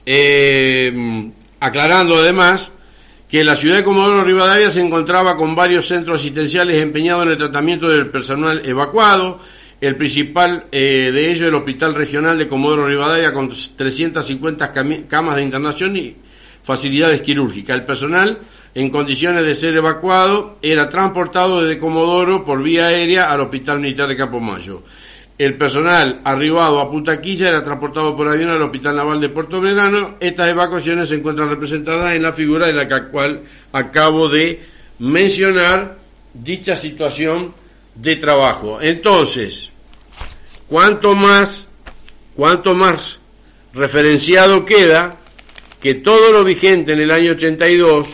[0.06, 2.70] eh, aclarando además
[3.30, 7.38] que la ciudad de Comodoro Rivadavia se encontraba con varios centros asistenciales empeñados en el
[7.38, 9.40] tratamiento del personal evacuado,
[9.80, 14.72] el principal eh, de ellos el Hospital Regional de Comodoro Rivadavia con 350
[15.08, 16.16] camas de internación y
[16.64, 17.76] facilidades quirúrgicas.
[17.76, 18.38] El personal
[18.74, 24.08] en condiciones de ser evacuado era transportado desde Comodoro por vía aérea al Hospital Militar
[24.08, 24.82] de Campo Mayo.
[25.40, 30.16] El personal arribado a Puntaquilla era transportado por avión al Hospital Naval de Puerto Verano.
[30.20, 33.40] Estas evacuaciones se encuentran representadas en la figura en la cual
[33.72, 34.60] acabo de
[34.98, 35.96] mencionar
[36.34, 37.54] dicha situación
[37.94, 38.82] de trabajo.
[38.82, 39.70] Entonces,
[40.68, 41.66] cuanto más,
[42.36, 43.18] cuanto más
[43.72, 45.16] referenciado queda
[45.80, 48.08] que todo lo vigente en el año 82,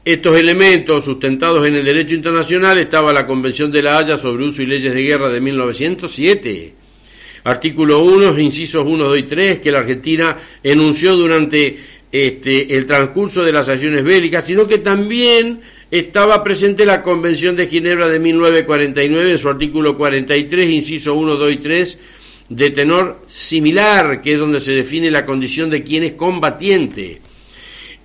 [0.06, 4.62] estos elementos sustentados en el derecho internacional estaba la Convención de la Haya sobre Uso
[4.62, 6.74] y Leyes de Guerra de 1907,
[7.44, 11.78] artículo 1, incisos 1, 2 y 3, que la Argentina enunció durante
[12.12, 15.60] este, el transcurso de las acciones bélicas, sino que también
[15.92, 21.52] estaba presente la Convención de Ginebra de 1949 en su artículo 43, inciso 1, 2
[21.52, 21.98] y 3,
[22.50, 27.22] de tenor similar, que es donde se define la condición de quien es combatiente.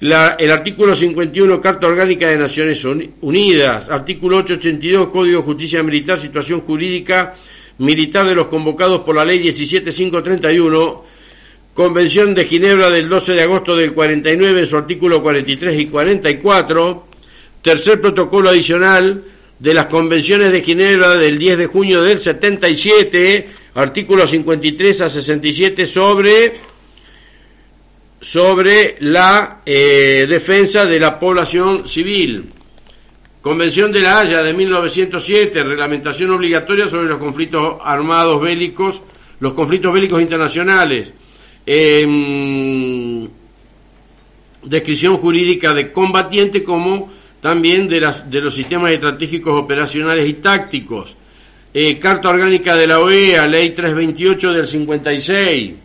[0.01, 2.85] El artículo 51, Carta Orgánica de Naciones
[3.21, 7.35] Unidas, artículo 882, Código de Justicia Militar, situación jurídica
[7.79, 11.05] militar de los convocados por la ley 17531,
[11.75, 17.07] Convención de Ginebra del 12 de agosto del 49 en su artículo 43 y 44,
[17.63, 19.25] tercer protocolo adicional
[19.59, 25.87] de las convenciones de Ginebra del 10 de junio del 77, artículos 53 a 67
[25.87, 26.53] sobre
[28.25, 32.47] sobre la eh, defensa de la población civil.
[33.43, 39.03] Convención de la Haya de 1907, reglamentación obligatoria sobre los conflictos armados bélicos,
[39.41, 41.13] los conflictos bélicos internacionales.
[41.67, 43.29] Em,
[44.63, 51.15] descripción jurídica de combatiente como también de, las, de los sistemas estratégicos operacionales y tácticos.
[51.75, 55.84] Eh, Carta Orgánica de la OEA, Ley 328 del 56.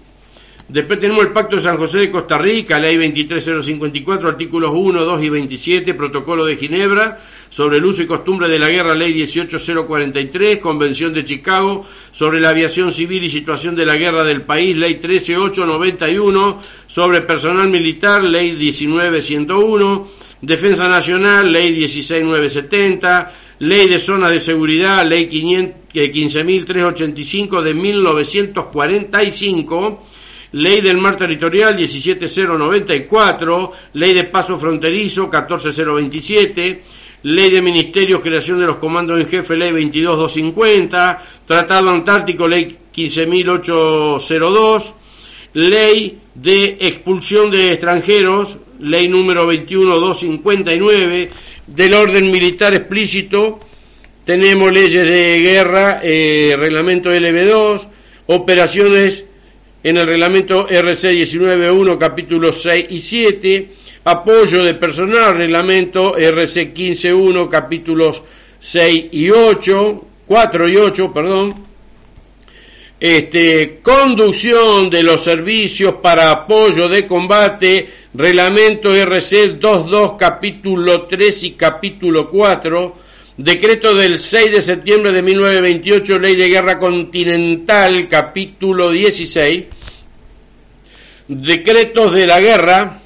[0.70, 5.24] Después tenemos el Pacto de San José de Costa Rica, Ley 23054, artículos 1, 2
[5.24, 10.60] y 27, Protocolo de Ginebra, sobre el uso y costumbre de la guerra, ley 18043,
[10.60, 15.00] Convención de Chicago sobre la aviación civil y situación de la guerra del país, ley
[15.00, 20.08] 13891, sobre personal militar, ley 19101,
[20.42, 30.04] Defensa Nacional, ley 16970, ley de zona de seguridad, ley 15385 de 1945,
[30.52, 36.82] Ley del Mar Territorial 17094, Ley de Paso Fronterizo 14027,
[37.24, 44.94] Ley de Ministerios, creación de los comandos en jefe, Ley 22250, Tratado Antártico, Ley 15802,
[45.54, 51.30] Ley de Expulsión de Extranjeros, Ley número 21259,
[51.68, 53.60] del orden militar explícito,
[54.26, 57.88] tenemos leyes de guerra, eh, reglamento LB2,
[58.28, 59.26] operaciones
[59.84, 63.70] en el reglamento RC 19.1, capítulos 6 y 7,
[64.04, 68.22] apoyo de personal, reglamento RC 15.1, capítulos
[68.60, 71.56] 6 y 8, 4 y 8, perdón,
[73.00, 81.52] este, conducción de los servicios para apoyo de combate, reglamento RC 2.2, capítulo 3 y
[81.52, 82.98] capítulo 4,
[83.40, 89.64] decreto del 6 de septiembre de 1928, ley de guerra continental, capítulo 16,
[91.30, 93.00] decretos de la guerra,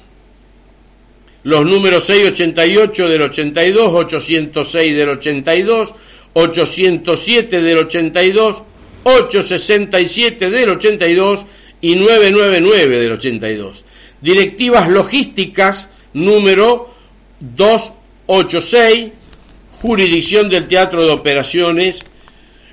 [1.44, 5.94] los números 688 del 82, 806 del 82,
[6.32, 8.62] 807 del 82,
[9.04, 11.46] 867 del 82
[11.80, 13.84] y 999 del 82.
[14.20, 16.92] Directivas logísticas número
[17.38, 19.12] 286,
[19.80, 22.00] jurisdicción del Teatro de Operaciones,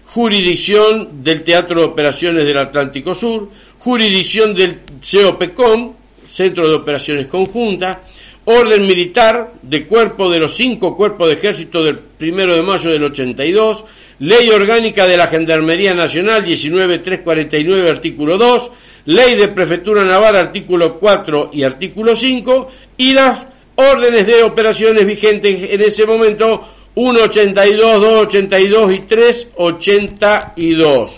[0.05, 3.49] jurisdicción del Teatro de Operaciones del Atlántico Sur,
[3.79, 5.93] jurisdicción del COPECOM,
[6.29, 7.97] Centro de Operaciones Conjuntas,
[8.45, 13.03] orden militar de cuerpo de los cinco cuerpos de ejército del primero de mayo del
[13.03, 13.85] 82,
[14.19, 18.71] ley orgánica de la Gendarmería Nacional 19349 artículo 2,
[19.05, 25.71] ley de prefectura naval artículo 4 y artículo 5 y las órdenes de operaciones vigentes
[25.71, 31.11] en ese momento 1.82, 2.82 y 3.82.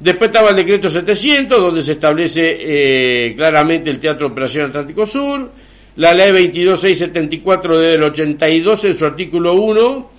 [0.00, 5.50] Después estaba el decreto 700, donde se establece eh, claramente el Teatro Operación Atlántico Sur,
[5.96, 10.10] la ley 22674 del 82 en su artículo 1,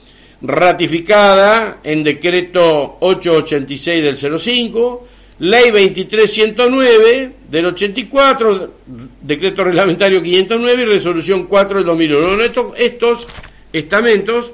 [0.41, 5.07] ratificada en decreto 886 del 05,
[5.39, 8.73] ley 23109 del 84,
[9.21, 12.43] decreto reglamentario 509 y resolución 4 del 2001.
[12.43, 13.27] Estos, estos
[13.73, 14.53] estamentos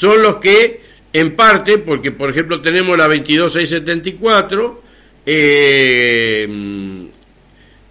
[0.00, 0.80] son los que,
[1.12, 4.82] en parte, porque por ejemplo tenemos la 22674,
[5.26, 6.48] eh,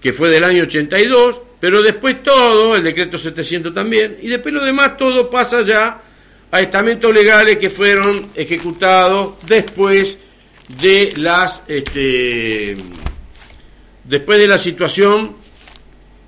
[0.01, 4.66] que fue del año 82, pero después todo, el decreto 700 también, y después lo
[4.66, 6.01] demás todo pasa ya
[6.49, 10.18] a estamentos legales que fueron ejecutados después
[10.82, 12.76] de las este,
[14.03, 15.36] después de la situación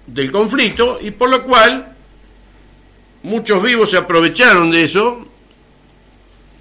[0.05, 1.95] del conflicto y por lo cual
[3.23, 5.30] muchos vivos se aprovecharon de eso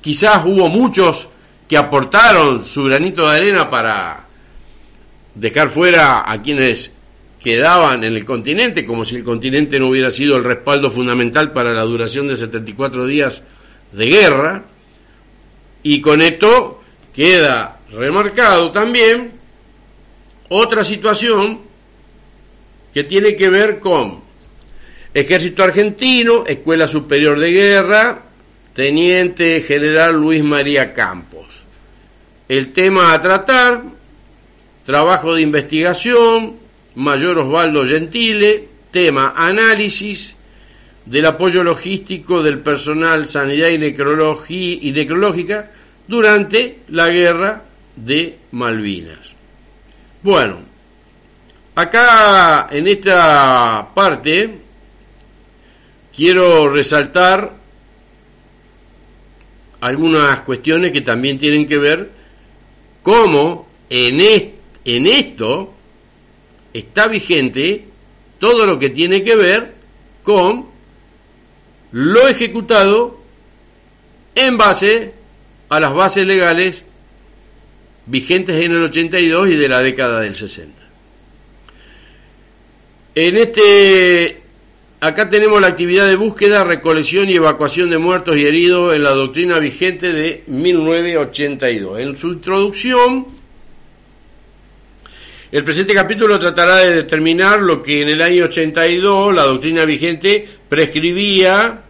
[0.00, 1.28] quizás hubo muchos
[1.68, 4.26] que aportaron su granito de arena para
[5.34, 6.92] dejar fuera a quienes
[7.40, 11.72] quedaban en el continente, como si el continente no hubiera sido el respaldo fundamental para
[11.72, 13.42] la duración de 74 días
[13.92, 14.64] de guerra,
[15.82, 16.82] y con esto
[17.14, 19.32] queda remarcado también
[20.48, 21.60] otra situación
[22.92, 24.20] que tiene que ver con
[25.14, 28.22] Ejército Argentino, Escuela Superior de Guerra,
[28.80, 31.44] Teniente General Luis María Campos.
[32.48, 33.82] El tema a tratar,
[34.86, 36.56] trabajo de investigación,
[36.94, 40.34] Mayor Osvaldo Gentile, tema análisis
[41.04, 43.74] del apoyo logístico del personal sanidad y,
[44.88, 45.70] y necrológica
[46.08, 47.64] durante la guerra
[47.96, 49.34] de Malvinas.
[50.22, 50.56] Bueno,
[51.74, 54.54] acá en esta parte
[56.16, 57.59] quiero resaltar
[59.80, 62.10] algunas cuestiones que también tienen que ver
[63.02, 64.20] cómo en,
[64.84, 65.72] en esto
[66.72, 67.84] está vigente
[68.38, 69.74] todo lo que tiene que ver
[70.22, 70.66] con
[71.92, 73.18] lo ejecutado
[74.34, 75.12] en base
[75.68, 76.84] a las bases legales
[78.06, 80.80] vigentes en el 82 y de la década del 60.
[83.14, 84.42] En este,
[85.00, 89.10] acá tenemos la actividad de búsqueda, recolección y evacuación de muertos y heridos en la
[89.10, 92.00] doctrina vigente de 1982.
[92.00, 93.26] En su introducción,
[95.50, 100.46] el presente capítulo tratará de determinar lo que en el año 82 la doctrina vigente
[100.68, 101.80] prescribía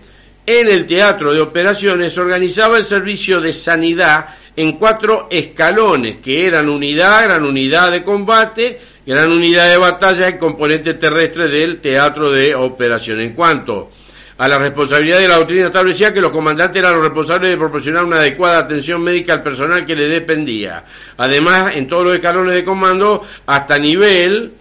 [0.49, 6.71] en el teatro de operaciones organizaba el servicio de sanidad en cuatro escalones, que eran
[6.71, 12.55] unidad, gran unidad de combate, gran unidad de batalla y componente terrestre del teatro de
[12.55, 13.21] operación.
[13.21, 13.91] En cuanto
[14.39, 18.07] a la responsabilidad de la doctrina establecía que los comandantes eran los responsables de proporcionar
[18.07, 20.83] una adecuada atención médica al personal que le dependía.
[21.19, 24.55] Además, en todos los escalones de comando, hasta nivel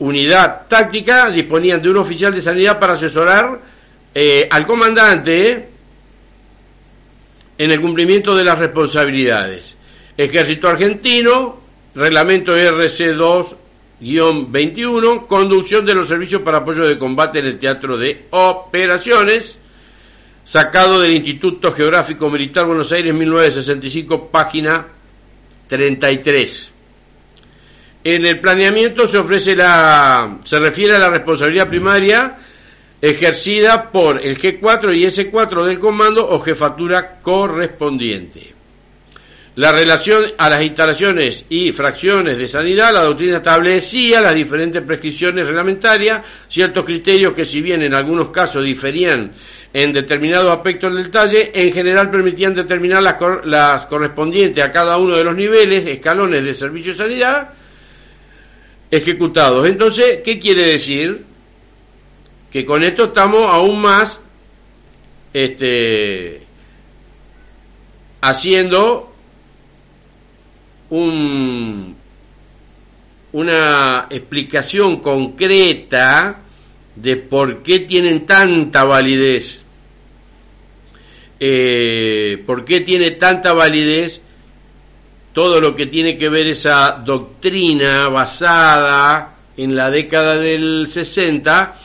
[0.00, 3.72] unidad táctica, disponían de un oficial de sanidad para asesorar
[4.14, 5.68] eh, al comandante
[7.58, 9.76] en el cumplimiento de las responsabilidades.
[10.16, 17.96] Ejército argentino reglamento RC2-21, conducción de los servicios para apoyo de combate en el teatro
[17.96, 19.58] de operaciones,
[20.44, 24.86] sacado del Instituto Geográfico Militar Buenos Aires 1965, página
[25.68, 26.72] 33.
[28.02, 32.36] En el planeamiento se ofrece la se refiere a la responsabilidad primaria
[33.00, 38.54] ejercida por el G4 y S4 del comando o jefatura correspondiente.
[39.56, 45.46] La relación a las instalaciones y fracciones de sanidad, la doctrina establecía las diferentes prescripciones
[45.46, 49.30] reglamentarias, ciertos criterios que si bien en algunos casos diferían
[49.72, 55.16] en determinados aspectos del detalle, en general permitían determinar las, las correspondientes a cada uno
[55.16, 57.50] de los niveles, escalones de servicio de sanidad
[58.90, 59.66] ejecutados.
[59.66, 61.24] Entonces, ¿qué quiere decir?
[62.54, 64.20] Que con esto estamos aún más
[65.32, 66.40] este,
[68.20, 69.12] haciendo
[70.90, 71.96] un,
[73.32, 76.42] una explicación concreta
[76.94, 79.64] de por qué tienen tanta validez.
[81.40, 84.20] Eh, por qué tiene tanta validez
[85.32, 91.76] todo lo que tiene que ver esa doctrina basada en la década del 60,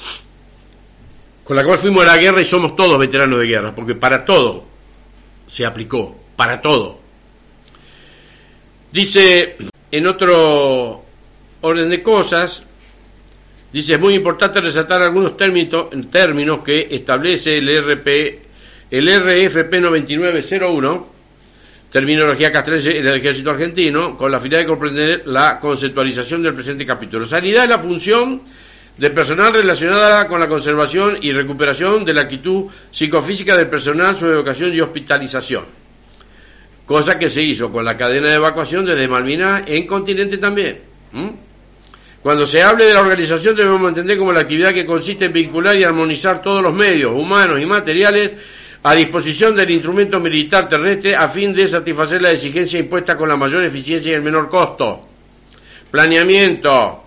[1.49, 4.23] con la cual fuimos a la guerra y somos todos veteranos de guerra, porque para
[4.23, 4.65] todo
[5.47, 6.99] se aplicó, para todo.
[8.91, 9.55] Dice
[9.89, 11.03] en otro
[11.61, 12.61] orden de cosas,
[13.73, 18.41] dice es muy importante resaltar algunos términos, términos que establece el RP
[18.91, 21.07] el RFP 9901,
[21.91, 26.85] terminología castrense en el ejército argentino, con la finalidad de comprender la conceptualización del presente
[26.85, 27.25] capítulo.
[27.25, 28.43] Sanidad es la función
[28.99, 34.25] de personal relacionada con la conservación y recuperación de la actitud psicofísica del personal, su
[34.27, 35.63] educación y hospitalización.
[36.85, 40.81] Cosa que se hizo con la cadena de evacuación desde Malvinas en continente también.
[42.21, 45.77] Cuando se hable de la organización debemos entender como la actividad que consiste en vincular
[45.77, 48.33] y armonizar todos los medios humanos y materiales
[48.83, 53.37] a disposición del instrumento militar terrestre a fin de satisfacer la exigencia impuesta con la
[53.37, 55.07] mayor eficiencia y el menor costo.
[55.89, 57.05] Planeamiento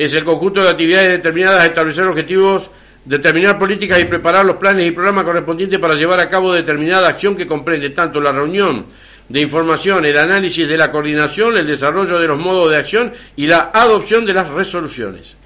[0.00, 2.70] es el conjunto de actividades determinadas a establecer objetivos,
[3.04, 7.36] determinar políticas y preparar los planes y programas correspondientes para llevar a cabo determinada acción
[7.36, 8.86] que comprende tanto la reunión
[9.28, 13.46] de información, el análisis de la coordinación, el desarrollo de los modos de acción y
[13.46, 15.36] la adopción de las resoluciones.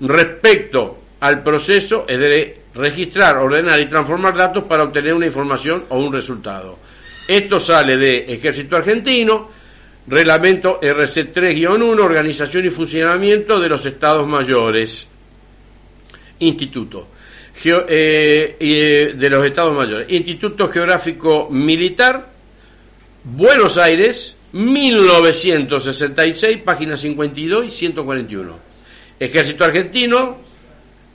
[0.00, 5.98] Respecto al proceso, es de registrar, ordenar y transformar datos para obtener una información o
[5.98, 6.78] un resultado.
[7.28, 9.50] Esto sale de Ejército Argentino,
[10.08, 15.08] Reglamento RC3-1, Organización y Funcionamiento de los Estados Mayores,
[16.38, 17.08] Instituto
[17.64, 22.28] eh, eh, de los Estados Mayores, Instituto Geográfico Militar,
[23.24, 28.56] Buenos Aires, 1966, páginas 52 y 141.
[29.18, 30.36] Ejército Argentino,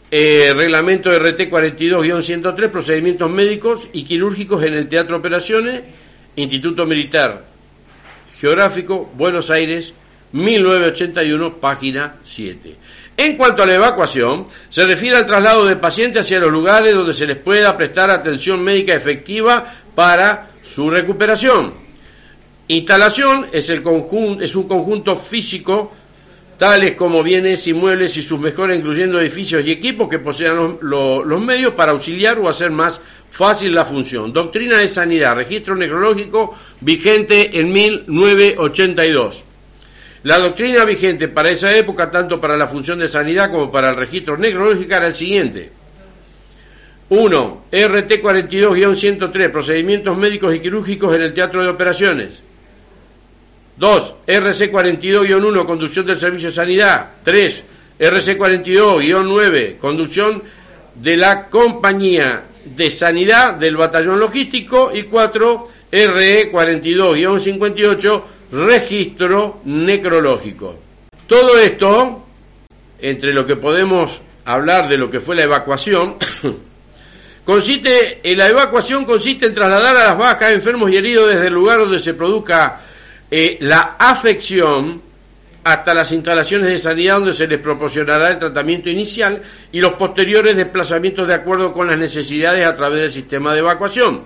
[0.09, 5.83] eh, reglamento RT 42-103, procedimientos médicos y quirúrgicos en el Teatro Operaciones,
[6.35, 7.50] Instituto Militar
[8.41, 9.93] Geográfico, Buenos Aires,
[10.31, 12.75] 1981, página 7.
[13.17, 17.13] En cuanto a la evacuación, se refiere al traslado de pacientes hacia los lugares donde
[17.13, 21.75] se les pueda prestar atención médica efectiva para su recuperación.
[22.67, 23.83] Instalación es, el
[24.41, 25.91] es un conjunto físico
[26.61, 31.73] tales como bienes, inmuebles y sus mejoras, incluyendo edificios y equipos que posean los, medios
[31.73, 33.01] para auxiliar o hacer más
[33.41, 34.31] fácil la función.
[34.31, 39.43] Doctrina de sanidad, registro necrológico vigente en 1982.
[40.21, 43.95] La doctrina vigente para esa época, tanto para la función de sanidad como para el
[43.95, 45.71] registro necrológico, era el siguiente.
[47.09, 47.63] 1.
[47.71, 52.43] RT 42-103, procedimientos médicos y quirúrgicos en el teatro de operaciones.
[53.77, 54.15] 2.
[54.27, 57.09] RC42-1, conducción del servicio de sanidad.
[57.23, 57.63] 3.
[57.99, 60.43] RC42-9, conducción
[60.93, 64.91] de la compañía de sanidad del batallón logístico.
[64.93, 65.70] Y 4.
[65.91, 70.80] RE42-58, registro necrológico.
[71.28, 72.24] Todo esto,
[72.99, 76.16] entre lo que podemos hablar de lo que fue la evacuación,
[77.45, 81.53] consiste en la evacuación consiste en trasladar a las bajas, enfermos y heridos desde el
[81.53, 82.80] lugar donde se produzca
[83.30, 85.01] eh, la afección
[85.64, 89.41] hasta las instalaciones de sanidad donde se les proporcionará el tratamiento inicial
[89.72, 94.22] y los posteriores desplazamientos de acuerdo con las necesidades a través del sistema de evacuación.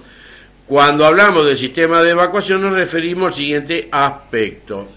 [0.66, 4.88] Cuando hablamos del sistema de evacuación nos referimos al siguiente aspecto.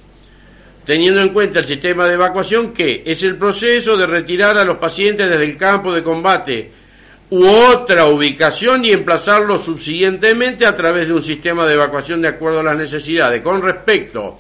[0.87, 4.79] Teniendo en cuenta el sistema de evacuación que es el proceso de retirar a los
[4.79, 6.71] pacientes desde el campo de combate
[7.31, 12.61] u otra ubicación y emplazarlo subsiguientemente a través de un sistema de evacuación de acuerdo
[12.61, 13.43] a las necesidades.
[13.43, 14.39] Con respecto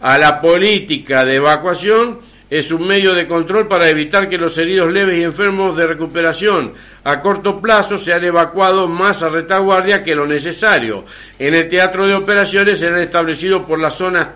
[0.00, 2.20] a la política de evacuación
[2.50, 6.72] es un medio de control para evitar que los heridos leves y enfermos de recuperación
[7.04, 11.04] a corto plazo sean evacuados más a retaguardia que lo necesario.
[11.38, 14.28] En el teatro de operaciones serán establecidos por las zonas,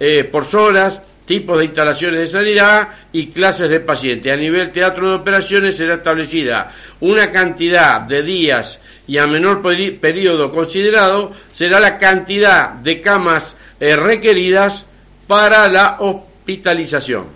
[0.00, 4.32] eh, por zonas, tipos de instalaciones de sanidad y clases de pacientes.
[4.32, 9.60] A nivel teatro de operaciones será establecida una cantidad de días y a menor
[10.00, 14.86] periodo considerado será la cantidad de camas eh, requeridas
[15.26, 17.26] para la hospitalización.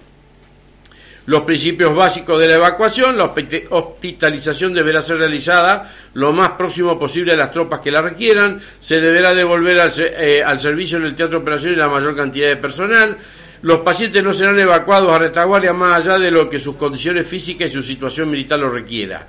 [1.27, 3.35] Los principios básicos de la evacuación, la
[3.69, 8.99] hospitalización deberá ser realizada lo más próximo posible a las tropas que la requieran, se
[8.99, 12.57] deberá devolver al, eh, al servicio en el teatro de operaciones la mayor cantidad de
[12.57, 13.19] personal,
[13.61, 17.69] los pacientes no serán evacuados a retaguardia más allá de lo que sus condiciones físicas
[17.69, 19.27] y su situación militar lo requiera.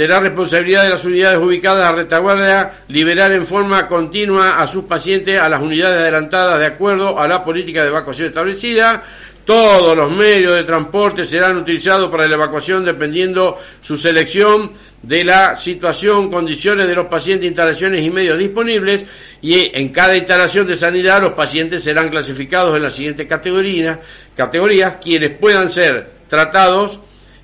[0.00, 5.38] Será responsabilidad de las unidades ubicadas a retaguardia liberar en forma continua a sus pacientes
[5.38, 9.04] a las unidades adelantadas de acuerdo a la política de evacuación establecida.
[9.44, 14.72] Todos los medios de transporte serán utilizados para la evacuación dependiendo su selección
[15.02, 19.04] de la situación, condiciones de los pacientes, instalaciones y medios disponibles
[19.42, 23.98] y en cada instalación de sanidad los pacientes serán clasificados en las siguientes categorías,
[24.34, 27.00] categorías quienes puedan ser tratados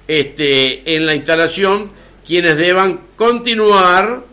[0.09, 4.25] este, en la instalación quienes deban continuar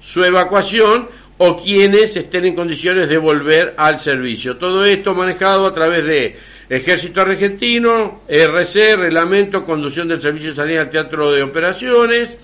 [0.00, 1.08] su evacuación
[1.38, 4.56] o quienes estén en condiciones de volver al servicio.
[4.56, 6.36] Todo esto manejado a través de
[6.68, 12.36] Ejército Argentino, RC, Reglamento, Conducción del Servicio de Sanidad al Teatro de Operaciones,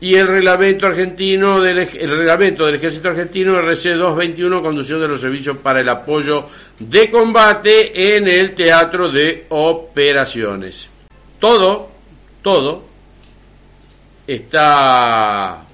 [0.00, 5.20] y el reglamento argentino del, el reglamento del Ejército Argentino RC 221 conducción de los
[5.20, 6.46] servicios para el apoyo
[6.78, 10.88] de combate en el teatro de operaciones.
[11.38, 11.88] Todo,
[12.42, 12.93] todo
[14.26, 15.64] está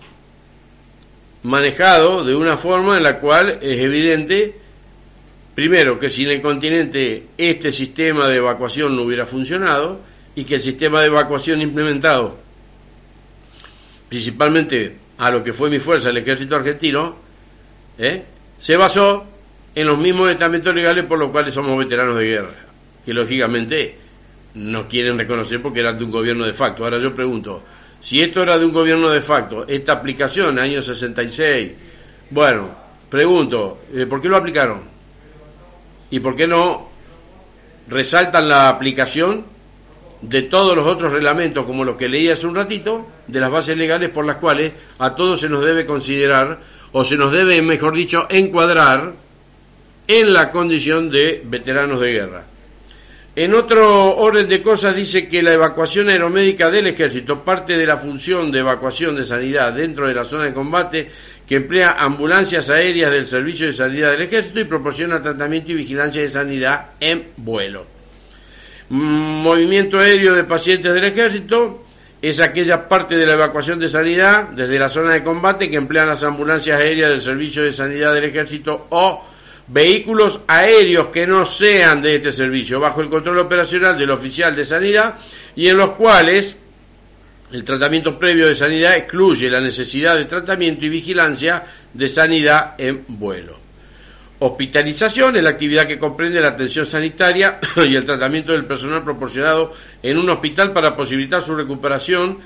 [1.43, 4.55] manejado de una forma en la cual es evidente,
[5.55, 10.01] primero, que sin el continente este sistema de evacuación no hubiera funcionado
[10.35, 12.37] y que el sistema de evacuación implementado,
[14.09, 17.17] principalmente a lo que fue mi fuerza, el ejército argentino,
[17.99, 18.23] ¿eh?
[18.59, 19.25] se basó
[19.75, 22.55] en los mismos estamentos legales por los cuales somos veteranos de guerra,
[23.05, 23.97] que lógicamente
[24.55, 26.85] no quieren reconocer porque eran de un gobierno de facto.
[26.85, 27.63] Ahora yo pregunto,
[28.01, 31.73] si esto era de un gobierno de facto, esta aplicación, año 66,
[32.31, 32.71] bueno,
[33.09, 34.83] pregunto, eh, ¿por qué lo aplicaron?
[36.11, 36.89] ¿Y por qué no
[37.89, 39.45] resaltan la aplicación
[40.23, 43.77] de todos los otros reglamentos, como los que leí hace un ratito, de las bases
[43.77, 46.59] legales por las cuales a todos se nos debe considerar,
[46.93, 49.13] o se nos debe, mejor dicho, encuadrar
[50.09, 52.45] en la condición de veteranos de guerra?
[53.41, 57.97] En otro orden de cosas dice que la evacuación aeromédica del ejército parte de la
[57.97, 61.09] función de evacuación de sanidad dentro de la zona de combate
[61.49, 66.20] que emplea ambulancias aéreas del Servicio de Sanidad del Ejército y proporciona tratamiento y vigilancia
[66.20, 67.86] de sanidad en vuelo.
[68.91, 71.82] Movimiento aéreo de pacientes del Ejército
[72.20, 76.09] es aquella parte de la evacuación de sanidad desde la zona de combate que emplean
[76.09, 79.24] las ambulancias aéreas del Servicio de Sanidad del Ejército o
[79.73, 84.64] vehículos aéreos que no sean de este servicio bajo el control operacional del oficial de
[84.64, 85.14] sanidad
[85.55, 86.59] y en los cuales
[87.53, 91.64] el tratamiento previo de sanidad excluye la necesidad de tratamiento y vigilancia
[91.95, 93.59] de sanidad en vuelo.
[94.41, 99.75] Hospitalización es la actividad que comprende la atención sanitaria y el tratamiento del personal proporcionado
[100.03, 102.39] en un hospital para posibilitar su recuperación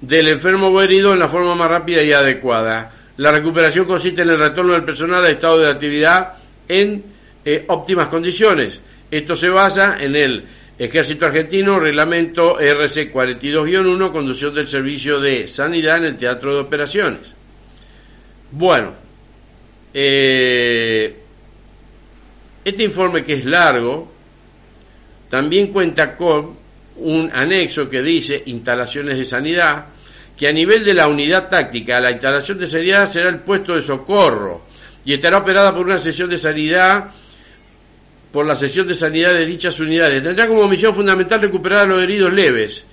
[0.00, 2.92] del enfermo o herido en la forma más rápida y adecuada.
[3.16, 6.34] La recuperación consiste en el retorno del personal al estado de actividad
[6.68, 7.04] en
[7.44, 8.80] eh, óptimas condiciones.
[9.10, 10.44] Esto se basa en el
[10.78, 17.32] Ejército Argentino, reglamento RC 42-1, conducción del servicio de sanidad en el teatro de operaciones.
[18.50, 18.92] Bueno,
[19.92, 21.16] eh,
[22.64, 24.10] este informe que es largo,
[25.30, 26.56] también cuenta con
[26.96, 29.86] un anexo que dice instalaciones de sanidad,
[30.36, 33.82] que a nivel de la unidad táctica, la instalación de sanidad será el puesto de
[33.82, 34.62] socorro,
[35.04, 37.10] y estará operada por una sesión de sanidad
[38.34, 40.20] por la sesión de sanidad de dichas unidades.
[40.20, 42.84] Tendrá como misión fundamental recuperar a los heridos leves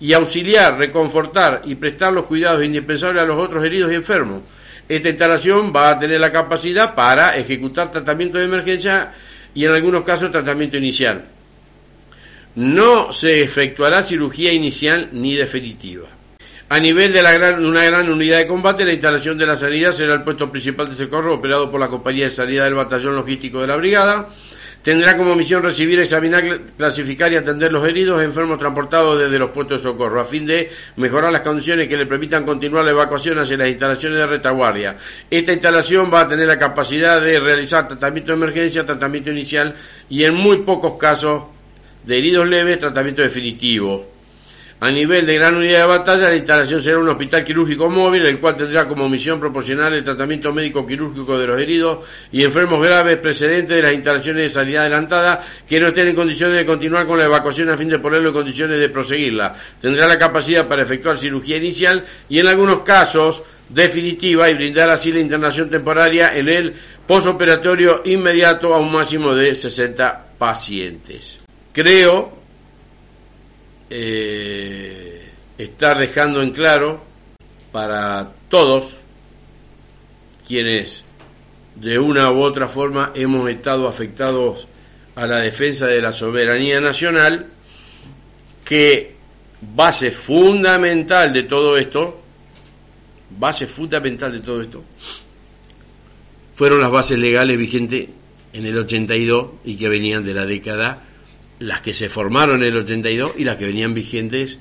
[0.00, 4.42] y auxiliar, reconfortar y prestar los cuidados indispensables a los otros heridos y enfermos.
[4.88, 9.12] Esta instalación va a tener la capacidad para ejecutar tratamiento de emergencia
[9.54, 11.26] y en algunos casos tratamiento inicial.
[12.54, 16.08] No se efectuará cirugía inicial ni definitiva.
[16.68, 20.22] A nivel de una gran unidad de combate, la instalación de la sanidad será el
[20.22, 23.76] puesto principal de socorro operado por la compañía de sanidad del batallón logístico de la
[23.76, 24.30] brigada.
[24.82, 29.80] tendrá como misión recibir, examinar, clasificar y atender los heridos enfermos transportados desde los puestos
[29.80, 33.56] de socorro, a fin de mejorar las condiciones que le permitan continuar la evacuación hacia
[33.56, 34.96] las instalaciones de retaguardia.
[35.30, 39.74] Esta instalación va a tener la capacidad de realizar tratamiento de emergencia, tratamiento inicial
[40.08, 41.44] y en muy pocos casos
[42.04, 44.15] de heridos leves, tratamiento definitivo.
[44.78, 48.38] A nivel de gran unidad de batalla, la instalación será un hospital quirúrgico móvil, el
[48.38, 52.00] cual tendrá como misión proporcionar el tratamiento médico quirúrgico de los heridos
[52.30, 56.58] y enfermos graves precedentes de las instalaciones de sanidad adelantada que no estén en condiciones
[56.58, 59.54] de continuar con la evacuación a fin de ponerlo en condiciones de proseguirla.
[59.80, 65.10] Tendrá la capacidad para efectuar cirugía inicial y en algunos casos definitiva y brindar así
[65.10, 66.74] la internación temporaria en el
[67.06, 71.40] posoperatorio inmediato a un máximo de 60 pacientes.
[71.72, 72.45] Creo
[73.90, 77.02] eh, estar dejando en claro
[77.72, 78.96] para todos
[80.46, 81.02] quienes
[81.76, 84.66] de una u otra forma hemos estado afectados
[85.14, 87.46] a la defensa de la soberanía nacional,
[88.64, 89.14] que
[89.60, 92.20] base fundamental de todo esto,
[93.38, 94.84] base fundamental de todo esto,
[96.54, 98.08] fueron las bases legales vigentes
[98.52, 101.02] en el 82 y que venían de la década
[101.58, 104.58] las que se formaron en el 82 y las que venían vigentes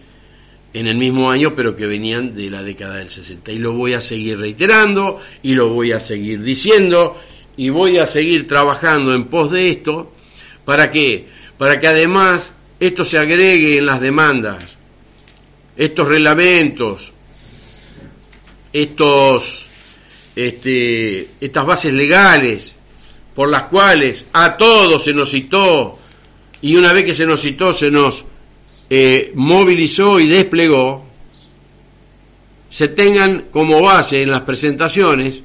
[0.73, 3.51] en el mismo año, pero que venían de la década del 60.
[3.51, 7.17] Y lo voy a seguir reiterando y lo voy a seguir diciendo
[7.57, 10.11] y voy a seguir trabajando en pos de esto.
[10.65, 11.27] ¿Para qué?
[11.57, 14.65] Para que además esto se agregue en las demandas,
[15.77, 17.13] estos reglamentos,
[18.73, 19.67] estos,
[20.35, 22.75] este, estas bases legales
[23.33, 25.99] por las cuales a todos se nos citó
[26.61, 28.25] y una vez que se nos citó, se nos
[28.89, 31.05] eh, movilizó y desplegó,
[32.69, 35.41] se tengan como base en las presentaciones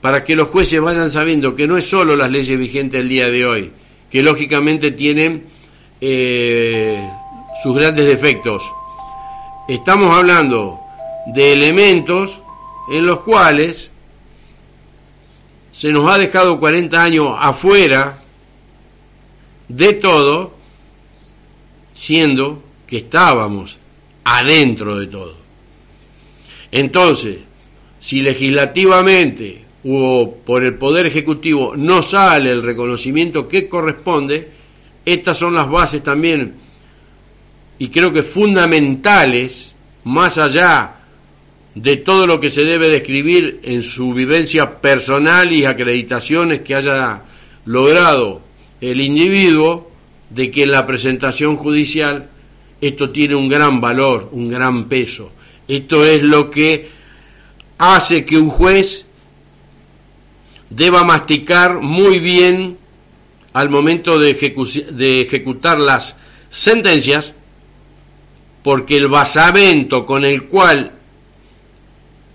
[0.00, 3.30] para que los jueces vayan sabiendo que no es solo las leyes vigentes el día
[3.30, 3.72] de hoy,
[4.10, 5.44] que lógicamente tienen
[6.00, 7.08] eh,
[7.62, 8.62] sus grandes defectos.
[9.68, 10.80] Estamos hablando
[11.26, 12.40] de elementos
[12.90, 13.90] en los cuales
[15.72, 18.18] se nos ha dejado 40 años afuera
[19.68, 20.54] de todo,
[21.94, 23.78] siendo que estábamos
[24.24, 25.36] adentro de todo.
[26.70, 27.38] Entonces,
[28.00, 34.48] si legislativamente o por el Poder Ejecutivo no sale el reconocimiento que corresponde,
[35.04, 36.54] estas son las bases también,
[37.78, 39.72] y creo que fundamentales,
[40.04, 40.96] más allá
[41.74, 47.22] de todo lo que se debe describir en su vivencia personal y acreditaciones que haya
[47.66, 48.47] logrado
[48.80, 49.90] el individuo
[50.30, 52.28] de que en la presentación judicial
[52.80, 55.32] esto tiene un gran valor, un gran peso.
[55.66, 56.88] Esto es lo que
[57.78, 59.06] hace que un juez
[60.70, 62.76] deba masticar muy bien
[63.52, 64.34] al momento de,
[64.92, 66.14] de ejecutar las
[66.50, 67.34] sentencias,
[68.62, 70.92] porque el basamento con el cual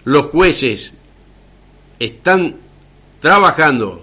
[0.03, 0.93] los jueces
[1.99, 2.55] están
[3.21, 4.02] trabajando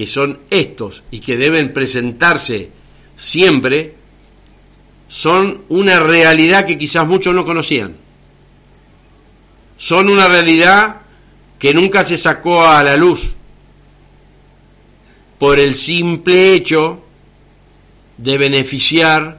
[0.00, 2.70] que son estos y que deben presentarse
[3.16, 3.92] siempre,
[5.08, 7.96] son una realidad que quizás muchos no conocían.
[9.76, 11.02] Son una realidad
[11.58, 13.34] que nunca se sacó a la luz
[15.38, 17.04] por el simple hecho
[18.16, 19.36] de beneficiar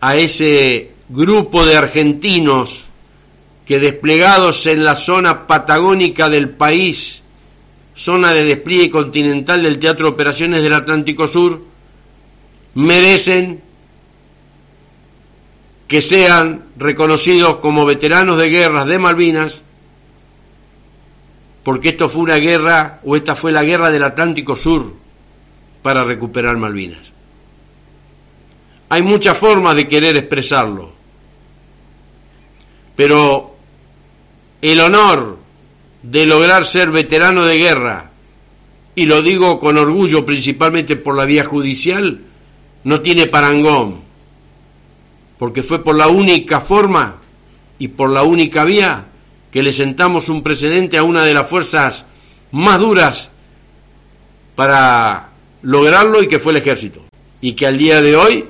[0.00, 2.86] a ese grupo de argentinos
[3.66, 7.22] que desplegados en la zona patagónica del país
[7.94, 11.62] zona de despliegue continental del Teatro Operaciones del Atlántico Sur,
[12.74, 13.62] merecen
[15.86, 19.60] que sean reconocidos como veteranos de guerras de Malvinas,
[21.62, 24.92] porque esto fue una guerra, o esta fue la guerra del Atlántico Sur
[25.82, 27.12] para recuperar Malvinas.
[28.88, 30.92] Hay muchas formas de querer expresarlo,
[32.96, 33.54] pero
[34.60, 35.43] el honor
[36.04, 38.10] de lograr ser veterano de guerra,
[38.94, 42.20] y lo digo con orgullo principalmente por la vía judicial,
[42.84, 44.00] no tiene parangón,
[45.38, 47.16] porque fue por la única forma
[47.78, 49.06] y por la única vía
[49.50, 52.04] que le sentamos un precedente a una de las fuerzas
[52.52, 53.30] más duras
[54.54, 55.30] para
[55.62, 57.02] lograrlo y que fue el ejército.
[57.40, 58.44] Y que al día de hoy,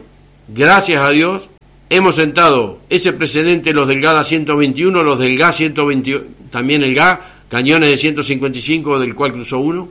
[0.48, 1.48] gracias a Dios,
[1.88, 7.34] hemos sentado ese precedente los del GADA 121, los del GA 121, también el GA
[7.48, 9.88] cañones de 155 del cual cruzó uno,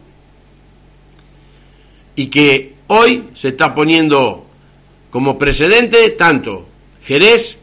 [2.16, 4.46] y que hoy se está poniendo
[5.10, 6.68] como precedente tanto
[7.04, 7.58] Jerez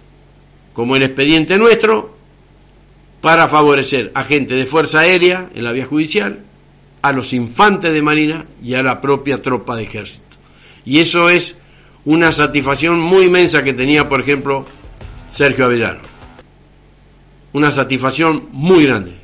[0.72, 2.16] como el expediente nuestro
[3.20, 6.40] para favorecer a gente de Fuerza Aérea en la vía judicial,
[7.02, 10.24] a los infantes de Marina y a la propia tropa de ejército.
[10.84, 11.56] Y eso es
[12.04, 14.64] una satisfacción muy inmensa que tenía, por ejemplo,
[15.30, 16.00] Sergio Avellano.
[17.52, 19.19] Una satisfacción muy grande.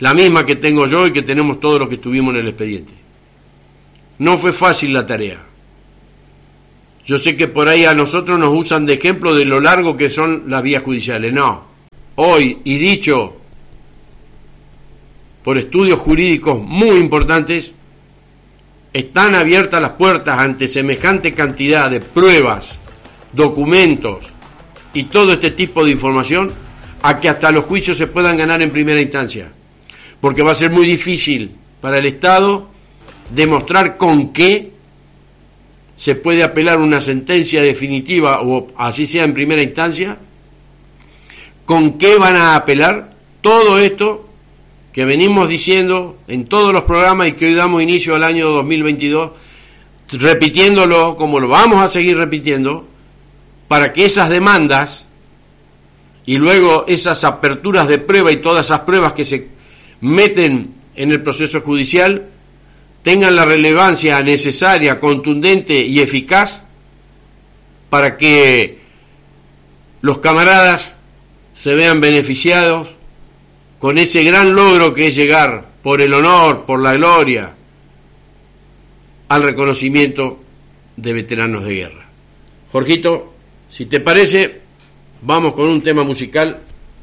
[0.00, 2.92] La misma que tengo yo y que tenemos todos los que estuvimos en el expediente.
[4.18, 5.40] No fue fácil la tarea.
[7.06, 10.10] Yo sé que por ahí a nosotros nos usan de ejemplo de lo largo que
[10.10, 11.32] son las vías judiciales.
[11.32, 11.64] No.
[12.16, 13.36] Hoy, y dicho
[15.42, 17.72] por estudios jurídicos muy importantes,
[18.92, 22.78] están abiertas las puertas ante semejante cantidad de pruebas,
[23.32, 24.26] documentos
[24.92, 26.52] y todo este tipo de información
[27.02, 29.50] a que hasta los juicios se puedan ganar en primera instancia.
[30.20, 32.68] Porque va a ser muy difícil para el Estado
[33.34, 34.72] demostrar con qué
[35.96, 40.18] se puede apelar una sentencia definitiva o así sea en primera instancia,
[41.64, 44.26] con qué van a apelar todo esto
[44.92, 49.30] que venimos diciendo en todos los programas y que hoy damos inicio al año 2022,
[50.12, 52.86] repitiéndolo como lo vamos a seguir repitiendo,
[53.68, 55.04] para que esas demandas
[56.26, 59.48] y luego esas aperturas de prueba y todas esas pruebas que se
[60.00, 62.26] meten en el proceso judicial
[63.02, 66.62] tengan la relevancia necesaria, contundente y eficaz
[67.88, 68.78] para que
[70.00, 70.94] los camaradas
[71.54, 72.94] se vean beneficiados
[73.78, 77.54] con ese gran logro que es llegar por el honor, por la gloria,
[79.28, 80.38] al reconocimiento
[80.96, 82.08] de veteranos de guerra.
[82.72, 83.32] Jorgito,
[83.68, 84.60] si te parece,
[85.22, 86.60] vamos con un tema musical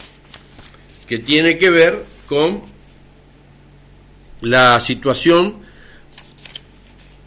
[1.07, 2.61] que tiene que ver con
[4.41, 5.64] la situación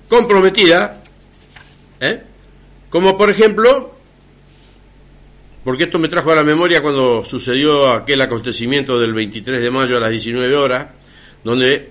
[0.09, 1.03] comprometida,
[1.99, 2.23] ¿eh?
[2.91, 3.96] como por ejemplo,
[5.67, 9.97] porque esto me trajo a la memoria cuando sucedió aquel acontecimiento del 23 de mayo
[9.97, 10.91] a las 19 horas,
[11.43, 11.89] donde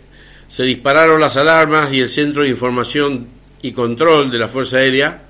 [0.48, 3.28] se dispararon las alarmas y el centro de información
[3.62, 5.24] y control de la Fuerza Aérea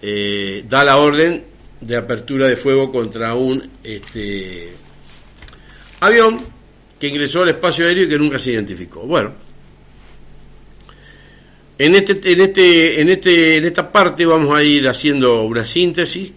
[0.00, 1.44] eh, da la orden
[1.82, 4.72] de apertura de fuego contra un este,
[6.00, 6.38] avión
[6.98, 9.00] que ingresó al espacio aéreo y que nunca se identificó.
[9.00, 9.34] Bueno,
[11.76, 16.32] en, este, en, este, en, este, en esta parte vamos a ir haciendo una síntesis.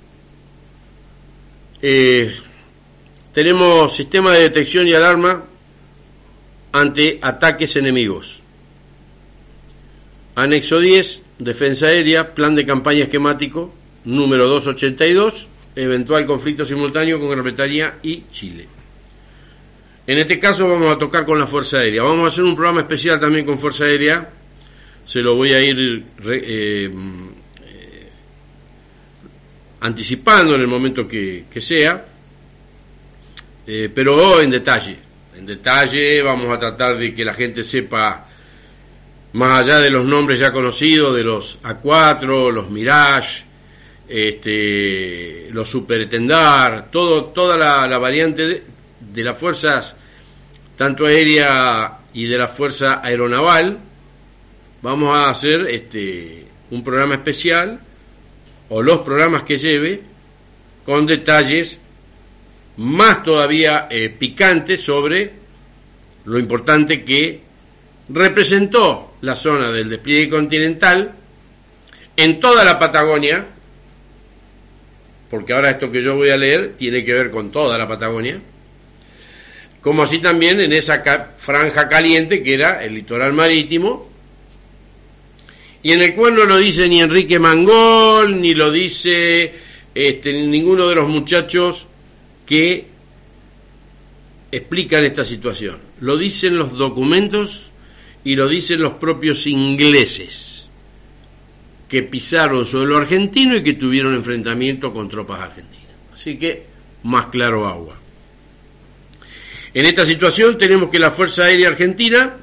[1.81, 2.35] Eh,
[3.33, 5.43] tenemos sistema de detección y alarma
[6.71, 8.41] ante ataques enemigos.
[10.35, 13.73] Anexo 10, Defensa Aérea, Plan de Campaña Esquemático,
[14.05, 18.67] número 282, eventual conflicto simultáneo con Gran Bretaña y Chile.
[20.07, 22.01] En este caso vamos a tocar con la Fuerza Aérea.
[22.01, 24.29] Vamos a hacer un programa especial también con Fuerza Aérea.
[25.05, 26.89] Se lo voy a ir eh,
[29.81, 32.05] anticipando en el momento que, sea,
[33.65, 34.97] eh, pero en detalle.
[35.37, 38.25] En detalle vamos a tratar de que la gente sepa
[39.33, 43.43] más allá de los nombres ya conocidos, de los A4, los Mirage,
[44.07, 48.63] este, los Supertendar, todo, toda la, variante
[48.99, 49.95] de, las fuerzas,
[50.77, 53.77] tanto aérea y de la Fuerza Aeronaval,
[54.81, 57.79] vamos a hacer este, un programa especial,
[58.69, 60.01] o los programas que lleve,
[60.85, 61.79] con detalles
[62.77, 65.31] más todavía eh, picantes sobre
[66.25, 67.41] lo importante que
[68.09, 71.13] representó la zona del despliegue continental
[72.15, 73.45] en toda la Patagonia,
[75.29, 78.39] porque ahora esto que yo voy a leer tiene que ver con toda la Patagonia,
[79.81, 81.03] como así también en esa
[81.37, 84.09] franja caliente que era el litoral marítimo,
[85.83, 87.39] y en el cual no lo dice ni Enrique
[88.25, 89.53] Ni lo dice
[89.93, 91.87] este, ninguno de los muchachos
[92.45, 92.85] que
[94.51, 95.77] explican esta situación.
[95.99, 97.71] Lo dicen los documentos
[98.23, 100.67] y lo dicen los propios ingleses
[101.87, 105.95] que pisaron suelo argentino y que tuvieron enfrentamiento con tropas argentinas.
[106.13, 106.65] Así que
[107.03, 107.97] más claro agua.
[109.73, 112.35] En esta situación tenemos que la Fuerza Aérea Argentina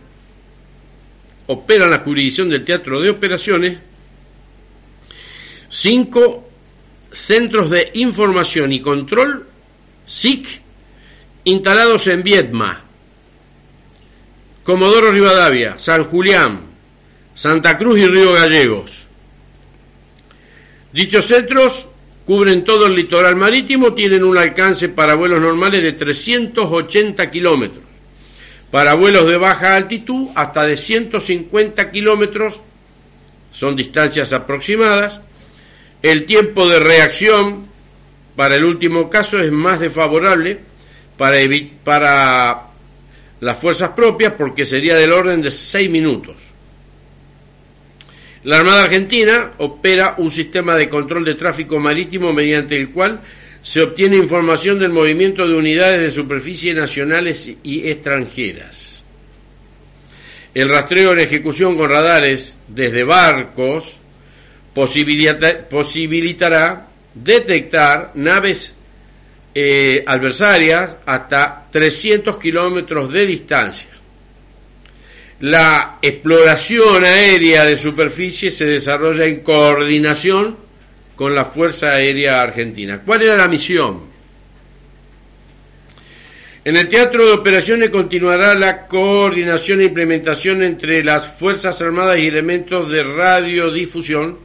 [1.46, 3.78] opera en la jurisdicción del Teatro de Operaciones
[5.84, 6.48] cinco
[7.12, 9.46] centros de información y control
[10.06, 10.62] SIC
[11.44, 12.82] instalados en Viedma,
[14.62, 16.62] Comodoro Rivadavia, San Julián,
[17.34, 19.04] Santa Cruz y Río Gallegos.
[20.94, 21.86] Dichos centros
[22.24, 27.84] cubren todo el litoral marítimo, tienen un alcance para vuelos normales de 380 kilómetros,
[28.70, 32.58] para vuelos de baja altitud hasta de 150 kilómetros,
[33.50, 35.20] son distancias aproximadas.
[36.04, 37.64] El tiempo de reacción
[38.36, 40.58] para el último caso es más desfavorable
[41.16, 42.64] para,
[43.40, 46.34] las fuerzas propias porque sería del orden de seis minutos.
[48.42, 53.22] La Armada Argentina opera un sistema de control de tráfico marítimo mediante el cual
[53.62, 59.02] se obtiene información del movimiento de unidades de superficie nacionales y extranjeras.
[60.52, 64.00] El rastreo en ejecución con radares desde barcos
[64.74, 68.74] posibilitará detectar naves
[69.54, 73.88] eh, adversarias hasta 300 kilómetros de distancia.
[75.40, 80.56] La exploración aérea de superficie se desarrolla en coordinación
[81.14, 83.00] con la Fuerza Aérea Argentina.
[83.04, 84.12] ¿Cuál era la misión?
[86.64, 92.26] En el teatro de operaciones continuará la coordinación e implementación entre las Fuerzas Armadas y
[92.26, 94.38] elementos de radiodifusión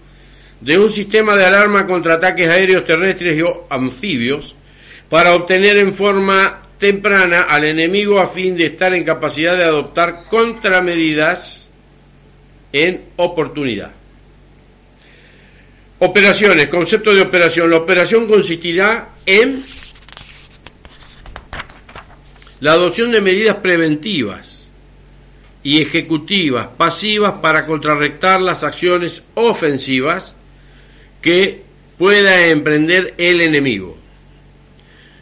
[0.62, 4.55] de un sistema de alarma contra ataques aéreos, terrestres y anfibios
[5.10, 10.26] para obtener en forma temprana al enemigo a fin de estar en capacidad de adoptar
[10.30, 11.70] contramedidas
[12.72, 13.91] en oportunidad.
[15.99, 17.70] Operaciones, concepto de operación.
[17.72, 19.64] La operación consistirá en
[22.62, 24.64] la adopción de medidas preventivas
[25.64, 30.36] y ejecutivas pasivas para contrarrestar las acciones ofensivas
[31.22, 31.61] que
[31.97, 33.97] pueda emprender el enemigo.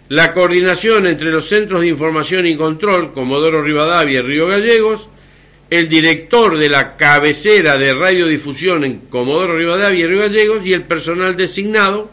[0.10, 5.10] La coordinación entre los centros de información y control, Comodoro Rivadavia y Río Gallegos,
[5.70, 10.84] el director de la cabecera de radiodifusión en Comodoro Rivadavia y Río Gallegos y el
[10.84, 12.10] personal designado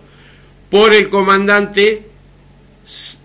[0.71, 2.03] por el comandante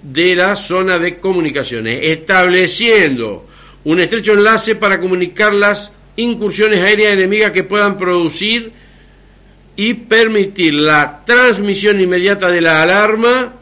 [0.03, 3.47] de la zona de comunicaciones, estableciendo
[3.85, 8.71] un estrecho enlace para comunicar las incursiones aéreas enemigas que puedan producir
[9.79, 13.53] y permitir la transmisión inmediata de la alarma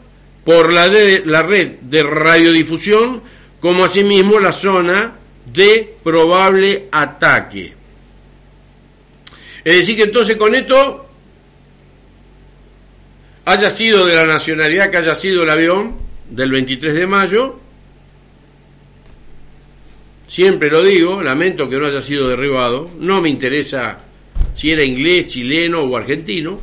[0.42, 3.22] por la, de, la red de radiodifusión,
[3.60, 5.12] como asimismo la zona
[5.46, 7.72] de probable ataque.
[9.62, 11.08] Es decir, que entonces con esto
[13.44, 15.98] haya sido de la nacionalidad que haya sido el avión
[16.30, 17.60] del 23 de mayo,
[20.26, 24.00] siempre lo digo, lamento que no haya sido derribado, no me interesa
[24.58, 26.58] si era inglés, chileno o argentino,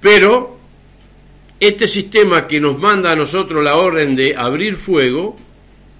[0.00, 0.56] pero
[1.58, 5.36] este sistema que nos manda a nosotros la orden de abrir fuego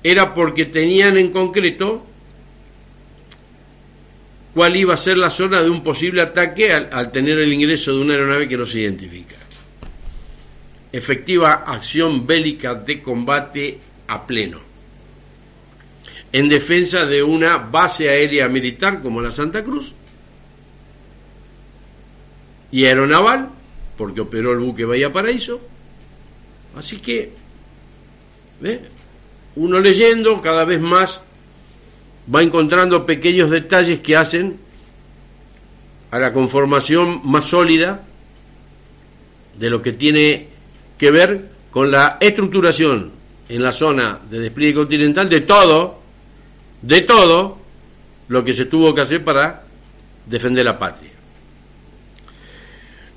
[0.05, 2.07] era porque tenían en concreto
[4.55, 8.01] cuál iba a ser la zona de un posible ataque al, tener el ingreso de
[8.01, 9.35] una aeronave que no se identifica.
[10.93, 14.68] Efectiva acción bélica de combate a pleno
[16.33, 19.95] en defensa de una base aérea militar como la Santa Cruz
[22.71, 23.49] y aeronaval,
[23.97, 25.61] porque operó el buque Bahía Paraíso.
[26.77, 27.33] Así que,
[29.57, 31.23] uno leyendo cada vez más
[32.33, 34.59] va encontrando pequeños detalles que hacen
[36.11, 38.03] a la conformación más sólida
[39.59, 40.49] de lo que tiene
[40.99, 43.13] que ver con la estructuración
[43.49, 45.98] en la zona de despliegue continental de todo,
[46.83, 47.59] de todo
[48.29, 49.65] lo que se tuvo que hacer para
[50.27, 51.11] defender la patria.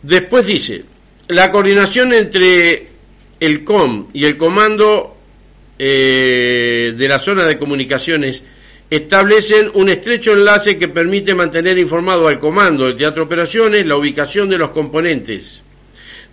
[0.01, 0.83] Después dice,
[1.27, 2.87] la coordinación entre
[3.39, 5.17] el COM y el Comando
[5.77, 8.43] eh, de la zona de comunicaciones
[8.89, 14.49] establecen un estrecho enlace que permite mantener informado al Comando de Teatro Operaciones la ubicación
[14.49, 15.63] de los componentes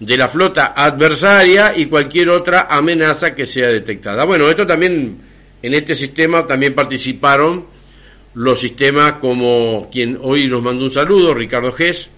[0.00, 4.24] de la flota adversaria y cualquier otra amenaza que sea detectada.
[4.24, 5.18] Bueno, esto también,
[5.62, 7.64] en este sistema también participaron
[8.34, 12.10] los sistemas como quien hoy nos mandó un saludo, Ricardo Gess,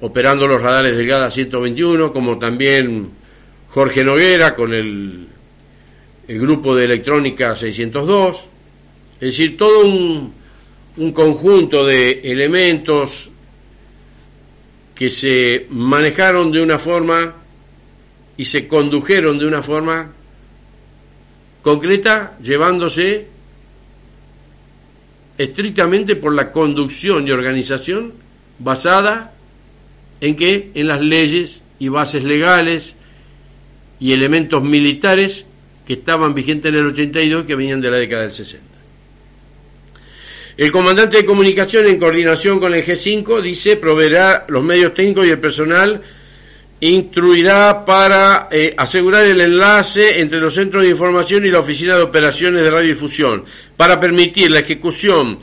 [0.00, 3.10] operando los radares del GADA 121, como también
[3.68, 5.26] Jorge Noguera con el,
[6.26, 8.46] el grupo de electrónica 602,
[9.20, 10.32] es decir, todo un,
[10.96, 13.30] un conjunto de elementos
[14.94, 17.34] que se manejaron de una forma
[18.36, 20.12] y se condujeron de una forma
[21.68, 23.26] concreta, llevándose
[25.36, 28.14] estrictamente por la conducción y organización
[28.58, 29.34] basada
[30.22, 32.96] en que en las leyes y bases legales
[34.00, 35.44] y elementos militares
[35.86, 38.66] que estaban vigentes en el 82 y que venían de la década del 60.
[40.56, 45.30] El comandante de comunicación, en coordinación con el G5, dice, proveerá los medios técnicos y
[45.30, 46.02] el personal,
[46.80, 52.02] instruirá para eh, asegurar el enlace entre los centros de información y la oficina de
[52.02, 53.44] operaciones de radiodifusión,
[53.76, 55.38] para permitir la ejecución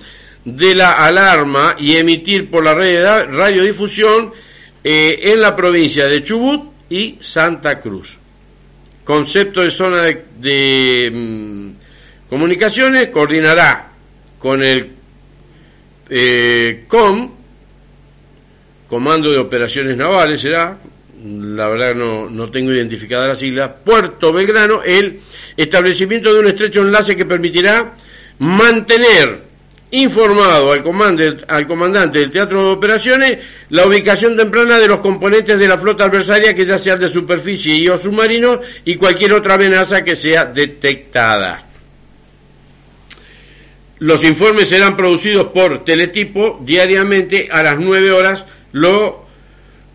[0.45, 4.31] de la alarma y emitir por la red de radiodifusión
[4.83, 8.17] eh, en la provincia de Chubut y Santa Cruz.
[9.03, 13.91] Concepto de zona de, mm, comunicaciones coordinará
[14.39, 14.91] con el
[16.09, 17.31] eh, COM,
[18.87, 20.77] Comando de Operaciones Navales será,
[21.25, 25.21] la verdad no, no tengo identificada la sigla, Puerto Belgrano, el
[25.57, 27.95] establecimiento de un estrecho enlace que permitirá
[28.39, 29.43] mantener
[29.91, 33.37] informado al, al, comandante del Teatro de Operaciones
[33.69, 37.75] la ubicación temprana de los componentes de la flota adversaria, que ya sean de superficie
[37.75, 41.63] y o submarinos, y cualquier otra amenaza que sea detectada.
[43.99, 49.24] Los informes serán producidos por teletipo diariamente a las 9 horas, lo,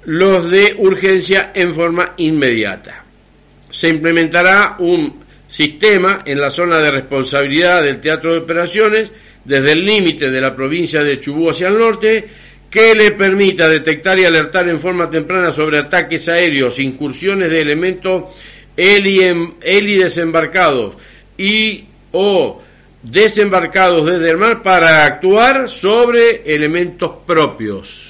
[0.05, 3.05] los de urgencia en forma inmediata.
[3.71, 9.13] Se implementará un sistema en la zona de responsabilidad del teatro de operaciones
[9.45, 12.29] desde el límite de la provincia de Chubú hacia el norte
[12.71, 18.25] que le permita detectar y alertar en forma temprana sobre ataques aéreos, incursiones de elementos
[18.77, 20.95] heli desembarcados
[21.37, 22.63] y o
[23.03, 28.10] desembarcados desde el mar para actuar sobre elementos propios.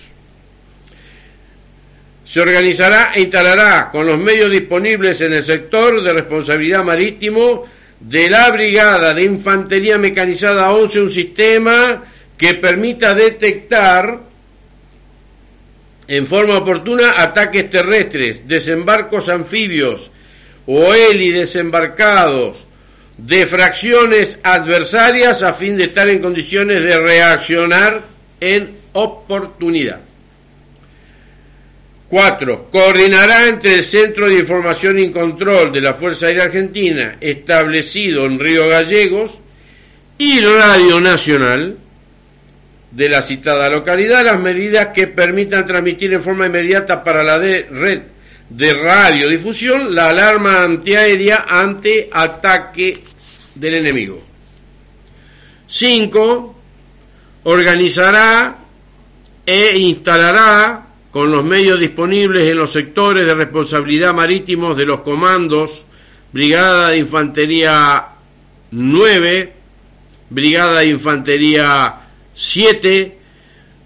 [2.30, 7.66] Se organizará e instalará con los medios disponibles en el sector de responsabilidad marítimo
[7.98, 12.04] de la Brigada de Infantería Mecanizada 11 un sistema
[12.38, 14.20] que permita detectar
[16.06, 20.12] en forma oportuna ataques terrestres, desembarcos anfibios
[20.66, 22.64] o heli desembarcados
[23.18, 28.02] de fracciones adversarias a fin de estar en condiciones de reaccionar
[28.38, 30.09] en oportunidad.
[32.10, 32.70] 4.
[32.72, 38.40] Coordinará entre el Centro de Información y Control de la Fuerza Aérea Argentina, establecido en
[38.40, 39.38] Río Gallegos,
[40.18, 41.78] y Radio Nacional
[42.90, 48.02] de la citada localidad las medidas que permitan transmitir en forma inmediata para la red
[48.50, 53.02] de radiodifusión la alarma antiaérea ante ataque
[53.54, 54.20] del enemigo.
[55.68, 56.54] 5.
[57.44, 58.58] Organizará
[59.46, 65.84] e instalará con los medios disponibles en los sectores de responsabilidad marítimos de los comandos
[66.32, 68.06] Brigada de Infantería
[68.70, 69.52] 9,
[70.30, 72.02] Brigada de Infantería
[72.34, 73.18] 7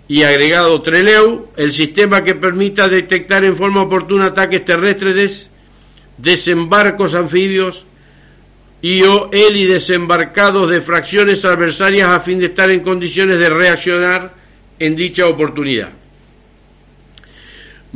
[0.09, 5.49] y agregado Treleu, el sistema que permita detectar en forma oportuna ataques terrestres,
[6.19, 7.87] desembarcos anfibios
[8.83, 14.35] y o heli desembarcados de fracciones adversarias a fin de estar en condiciones de reaccionar
[14.79, 16.04] en dicha oportunidad.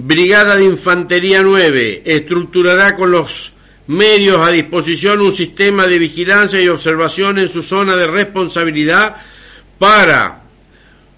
[0.00, 3.52] Brigada de Infantería 9 estructurará con los
[3.88, 9.16] medios a disposición un sistema de vigilancia y observación en su zona de responsabilidad
[9.76, 10.42] para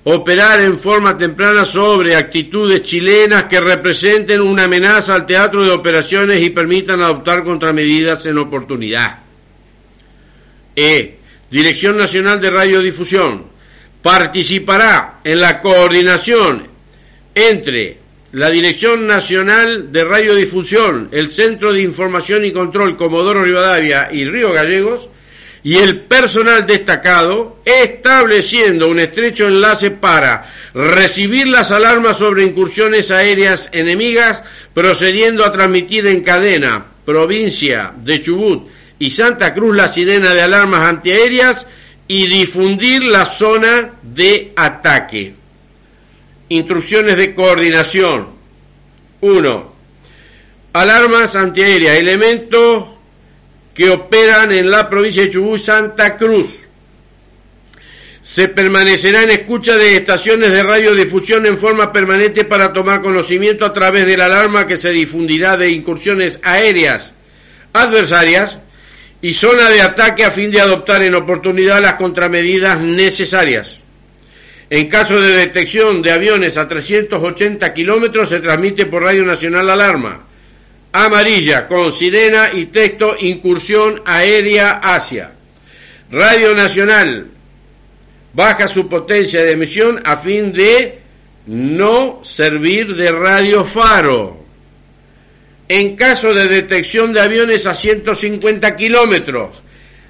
[0.05, 6.40] operar en forma temprana sobre actitudes chilenas que representen una amenaza al teatro de operaciones
[6.40, 9.19] y permitan adoptar contramedidas en oportunidad.
[10.74, 11.19] E.
[11.51, 13.44] Dirección Nacional de Radiodifusión
[14.01, 16.66] participará en la coordinación
[17.35, 17.99] entre
[18.32, 24.52] la Dirección Nacional de Radiodifusión, el Centro de Información y Control Comodoro Rivadavia y Río
[24.52, 25.09] Gallegos,
[25.62, 33.69] y el personal destacado, estableciendo un estrecho enlace para recibir las alarmas sobre incursiones aéreas
[33.73, 34.43] enemigas,
[34.73, 40.89] procediendo a transmitir en cadena, provincia de Chubut y Santa Cruz la sirena de alarmas
[40.89, 41.66] antiaéreas
[42.07, 45.40] y difundir la zona de ataque.
[46.51, 48.27] Instrucciones de coordinación.
[49.20, 49.72] 1.
[50.72, 52.89] Alarmas antiaéreas, elementos
[53.72, 56.66] que operan en la provincia de Chubut Santa Cruz.
[58.20, 63.72] Se permanecerá en escucha de estaciones de radiodifusión en forma permanente para tomar conocimiento a
[63.72, 67.14] través de la alarma que se difundirá de incursiones aéreas
[67.72, 68.59] adversarias
[69.22, 73.85] y zona de ataque a fin de adoptar en oportunidad las contramedidas necesarias.
[74.71, 79.73] En caso de detección de aviones a 380 kilómetros se transmite por Radio Nacional la
[79.73, 80.27] alarma
[80.93, 85.33] amarilla con sirena y texto incursión aérea hacia.
[86.11, 87.29] Radio Nacional
[88.33, 90.99] baja su potencia de emisión a fin de
[91.47, 94.39] no servir de radio faro.
[95.69, 99.63] En caso de detección de aviones a 150 kilómetros,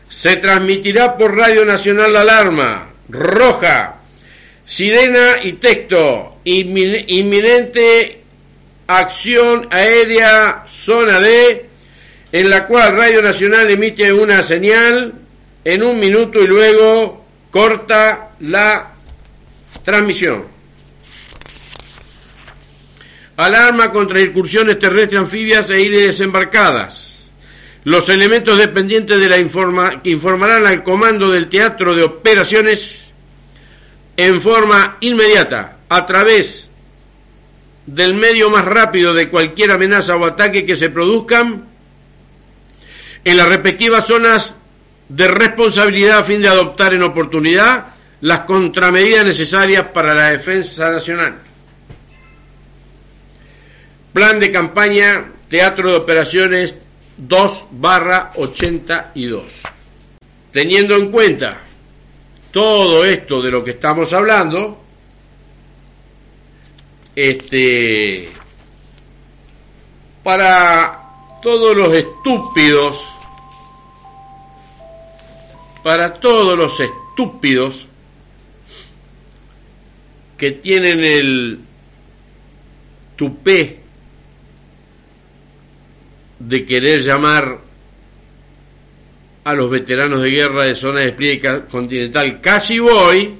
[0.08, 3.99] se transmitirá por Radio Nacional la alarma roja,
[4.80, 8.22] sirena y texto, inminente
[8.86, 11.66] acción aérea zona D,
[12.32, 15.12] en la cual Radio Nacional emite una señal
[15.66, 18.92] en un minuto y luego corta la
[19.84, 20.46] transmisión.
[23.36, 27.18] Alarma contra incursiones terrestres anfibias e iles desembarcadas.
[27.84, 32.99] Los elementos dependientes de la informa que informarán al comando del teatro de operaciones
[34.26, 36.68] en forma inmediata a través
[37.86, 41.64] del medio más rápido de cualquier amenaza o ataque que se produzcan
[43.24, 44.56] en las respectivas zonas
[45.08, 51.38] de responsabilidad a fin de adoptar en oportunidad las contramedidas necesarias para la defensa nacional.
[54.12, 56.76] Plan de campaña Teatro de Operaciones
[57.16, 59.62] 2 barra 82.
[60.52, 61.69] Teniendo en cuenta
[62.52, 64.78] todo esto de lo que estamos hablando,
[67.14, 68.28] este
[70.22, 71.00] para
[71.42, 73.04] todos los estúpidos
[75.82, 77.86] para todos los estúpidos
[80.36, 81.60] que tienen el
[83.16, 83.80] tupé
[86.38, 87.58] de querer llamar
[89.44, 92.40] a los veteranos de guerra de zona de despliegue continental.
[92.40, 93.34] Casi voy,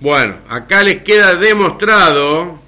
[0.00, 2.60] bueno, acá les queda demostrado,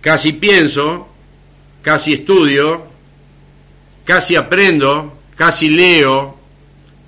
[0.00, 1.08] casi pienso,
[1.82, 2.86] casi estudio,
[4.04, 6.36] casi aprendo, casi leo,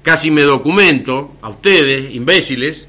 [0.02, 2.86] casi me documento, a ustedes, imbéciles,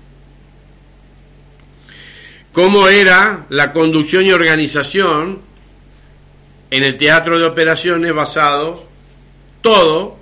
[2.53, 5.39] cómo era la conducción y organización
[6.71, 8.88] en el teatro de operaciones basado
[9.61, 10.17] todo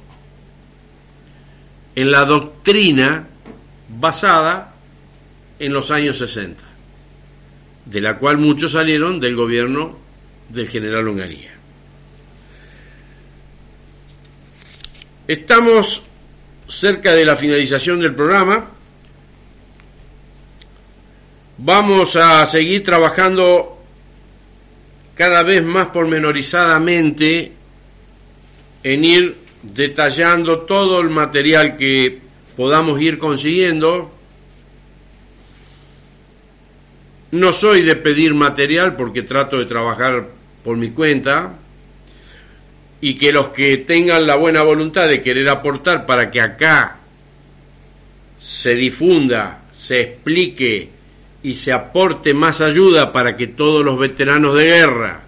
[1.96, 3.28] en la doctrina
[3.90, 4.74] basada
[5.60, 6.64] en los años 60,
[7.86, 9.98] de la cual muchos salieron del gobierno
[10.50, 11.52] del general Onganía.
[15.28, 16.04] Estamos
[16.68, 18.66] cerca de la finalización del programa.
[21.58, 23.78] Vamos a seguir trabajando
[25.16, 27.52] cada vez más pormenorizadamente
[28.84, 32.20] en ir detallando todo el material que
[32.56, 34.12] podamos ir consiguiendo.
[37.32, 40.28] No soy de pedir material porque trato de trabajar
[40.64, 41.54] por mi cuenta
[43.02, 46.98] y que los que tengan la buena voluntad de querer aportar para que acá
[48.40, 50.90] se difunda, se explique
[51.44, 55.27] y se aporte más ayuda para que todos los veteranos de guerra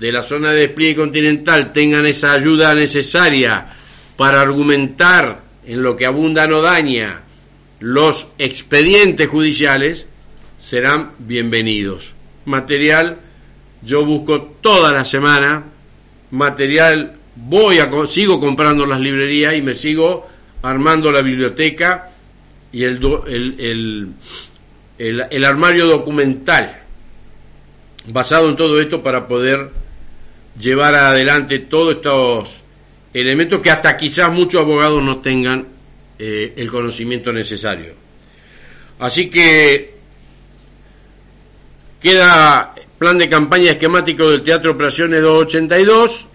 [0.00, 3.66] de la zona de despliegue continental tengan esa ayuda necesaria
[4.16, 7.20] para argumentar en lo que abunda no daña
[7.80, 10.06] los expedientes judiciales,
[10.58, 12.14] serán bienvenidos.
[12.46, 13.18] Material,
[13.82, 15.64] yo busco toda la semana,
[16.30, 20.26] material, voy a, sigo comprando las librerías y me sigo
[20.62, 22.10] armando la biblioteca
[22.72, 24.12] y el, el,
[24.98, 26.80] el, el armario documental
[28.06, 29.70] basado en todo esto para poder
[30.58, 32.62] llevar adelante todos estos
[33.12, 35.66] elementos que hasta quizás muchos abogados no tengan
[36.18, 37.94] eh, el conocimiento necesario.
[38.98, 40.00] Así que
[42.00, 46.28] Queda plan de campaña esquemático del Teatro Operaciones 282,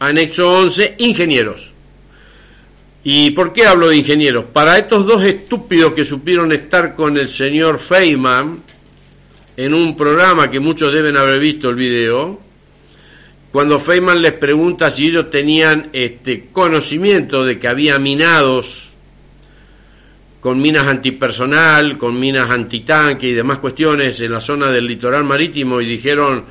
[0.00, 1.72] anexo 11, ingenieros.
[3.04, 4.44] ¿Y por qué hablo de ingenieros?
[4.52, 8.62] Para estos dos estúpidos que supieron estar con el señor Feynman
[9.56, 12.38] en un programa que muchos deben haber visto el video,
[13.52, 18.88] cuando Feynman les pregunta si ellos tenían este conocimiento de que había minados
[20.40, 25.80] con minas antipersonal, con minas antitanque y demás cuestiones en la zona del litoral marítimo
[25.80, 26.44] y dijeron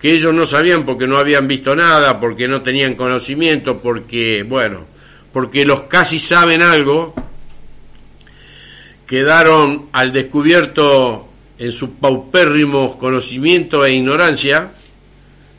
[0.00, 4.86] que ellos no sabían porque no habían visto nada, porque no tenían conocimiento, porque, bueno,
[5.32, 7.14] porque los casi saben algo,
[9.06, 11.28] quedaron al descubierto
[11.58, 14.70] en su paupérrimo conocimiento e ignorancia,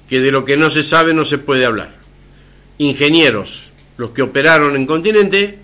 [0.10, 1.96] que de lo que no se sabe no se puede hablar.
[2.78, 5.58] Ingenieros, los que operaron en continente,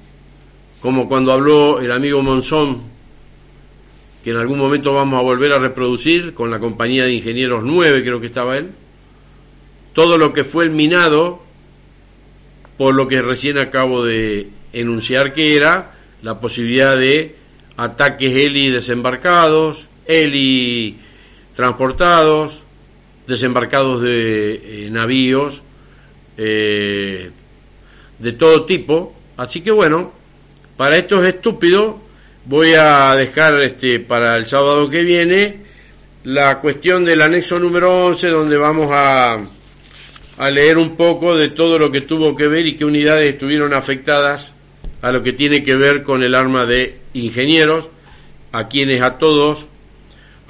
[0.82, 2.82] como cuando habló el amigo Monzón,
[4.24, 8.04] que en algún momento vamos a volver a reproducir con la compañía de ingenieros 9,
[8.04, 8.72] creo que estaba él,
[9.94, 11.42] todo lo que fue el minado,
[12.78, 15.92] por lo que recién acabo de enunciar que era
[16.22, 17.36] la posibilidad de
[17.78, 20.98] ataques heli desembarcados, heli
[21.56, 22.63] transportados,
[23.28, 25.62] desembarcados de eh, navíos
[26.38, 27.32] eh,
[28.20, 29.16] de todo tipo.
[29.38, 30.12] Así que bueno,
[30.78, 31.96] para estos estúpidos
[32.46, 35.58] voy a dejar este, para el sábado que viene
[36.24, 39.40] la cuestión del anexo número 11 donde vamos a,
[40.38, 43.74] a leer un poco de todo lo que tuvo que ver y qué unidades estuvieron
[43.74, 44.52] afectadas
[45.02, 47.90] a lo que tiene que ver con el arma de ingenieros,
[48.54, 49.66] a quienes a todos,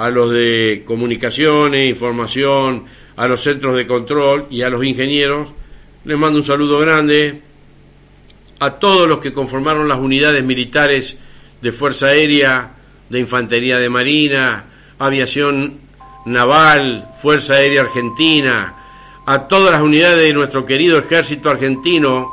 [0.04, 2.84] a los de comunicaciones, información,
[3.16, 5.48] a los centros de control y a los ingenieros,
[6.04, 7.42] les mando un saludo grande,
[8.60, 11.16] a todos los que conformaron las unidades militares
[11.62, 12.74] de Fuerza Aérea,
[13.10, 14.66] de Infantería de Marina,
[15.00, 15.78] Aviación
[16.26, 18.76] Naval, Fuerza Aérea Argentina,
[19.26, 22.28] a todas las unidades de nuestro querido ejército argentino,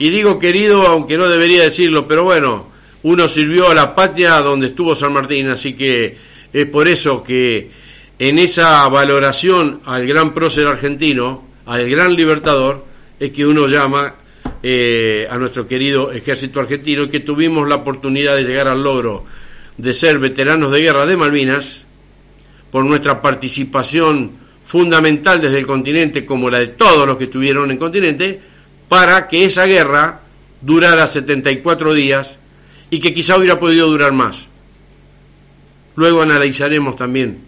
[0.00, 2.66] y digo querido aunque no debería decirlo, pero bueno,
[3.04, 7.68] uno sirvió a la patria donde estuvo San Martín, así que es por eso que
[8.18, 12.84] en esa valoración al gran prócer argentino, al gran libertador,
[13.18, 14.14] es que uno llama
[14.62, 19.24] eh, a nuestro querido ejército argentino que tuvimos la oportunidad de llegar al logro
[19.76, 21.82] de ser veteranos de guerra de Malvinas
[22.70, 24.30] por nuestra participación
[24.64, 28.40] fundamental desde el continente como la de todos los que estuvieron en el continente
[28.88, 30.20] para que esa guerra
[30.60, 32.36] durara 74 días
[32.90, 34.53] y que quizá hubiera podido durar más.
[35.96, 37.38] Luego analizaremos también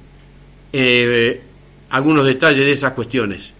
[0.72, 1.40] eh,
[1.90, 3.52] algunos detalles de esas cuestiones.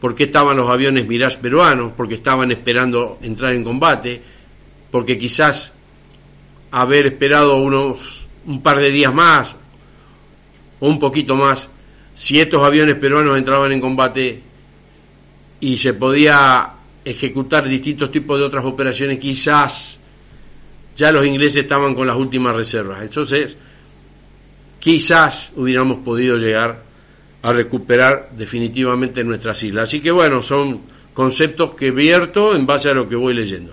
[0.00, 4.20] Por qué estaban los aviones Mirage peruanos, porque estaban esperando entrar en combate,
[4.90, 5.72] porque quizás
[6.70, 9.56] haber esperado unos un par de días más
[10.80, 11.68] o un poquito más,
[12.14, 14.42] si estos aviones peruanos entraban en combate
[15.60, 16.74] y se podía
[17.04, 19.98] ejecutar distintos tipos de otras operaciones, quizás
[20.96, 23.02] ya los ingleses estaban con las últimas reservas.
[23.02, 23.56] Entonces,
[24.84, 26.82] quizás hubiéramos podido llegar
[27.40, 29.88] a recuperar definitivamente nuestras islas.
[29.88, 30.82] Así que bueno, son
[31.14, 33.72] conceptos que vierto en base a lo que voy leyendo.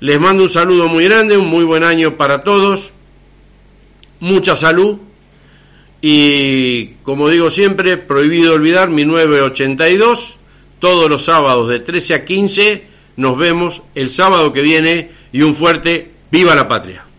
[0.00, 2.90] Les mando un saludo muy grande, un muy buen año para todos,
[4.20, 4.96] mucha salud
[6.00, 10.38] y como digo siempre, prohibido olvidar mi 982,
[10.78, 12.84] todos los sábados de 13 a 15,
[13.18, 17.09] nos vemos el sábado que viene y un fuerte viva la patria.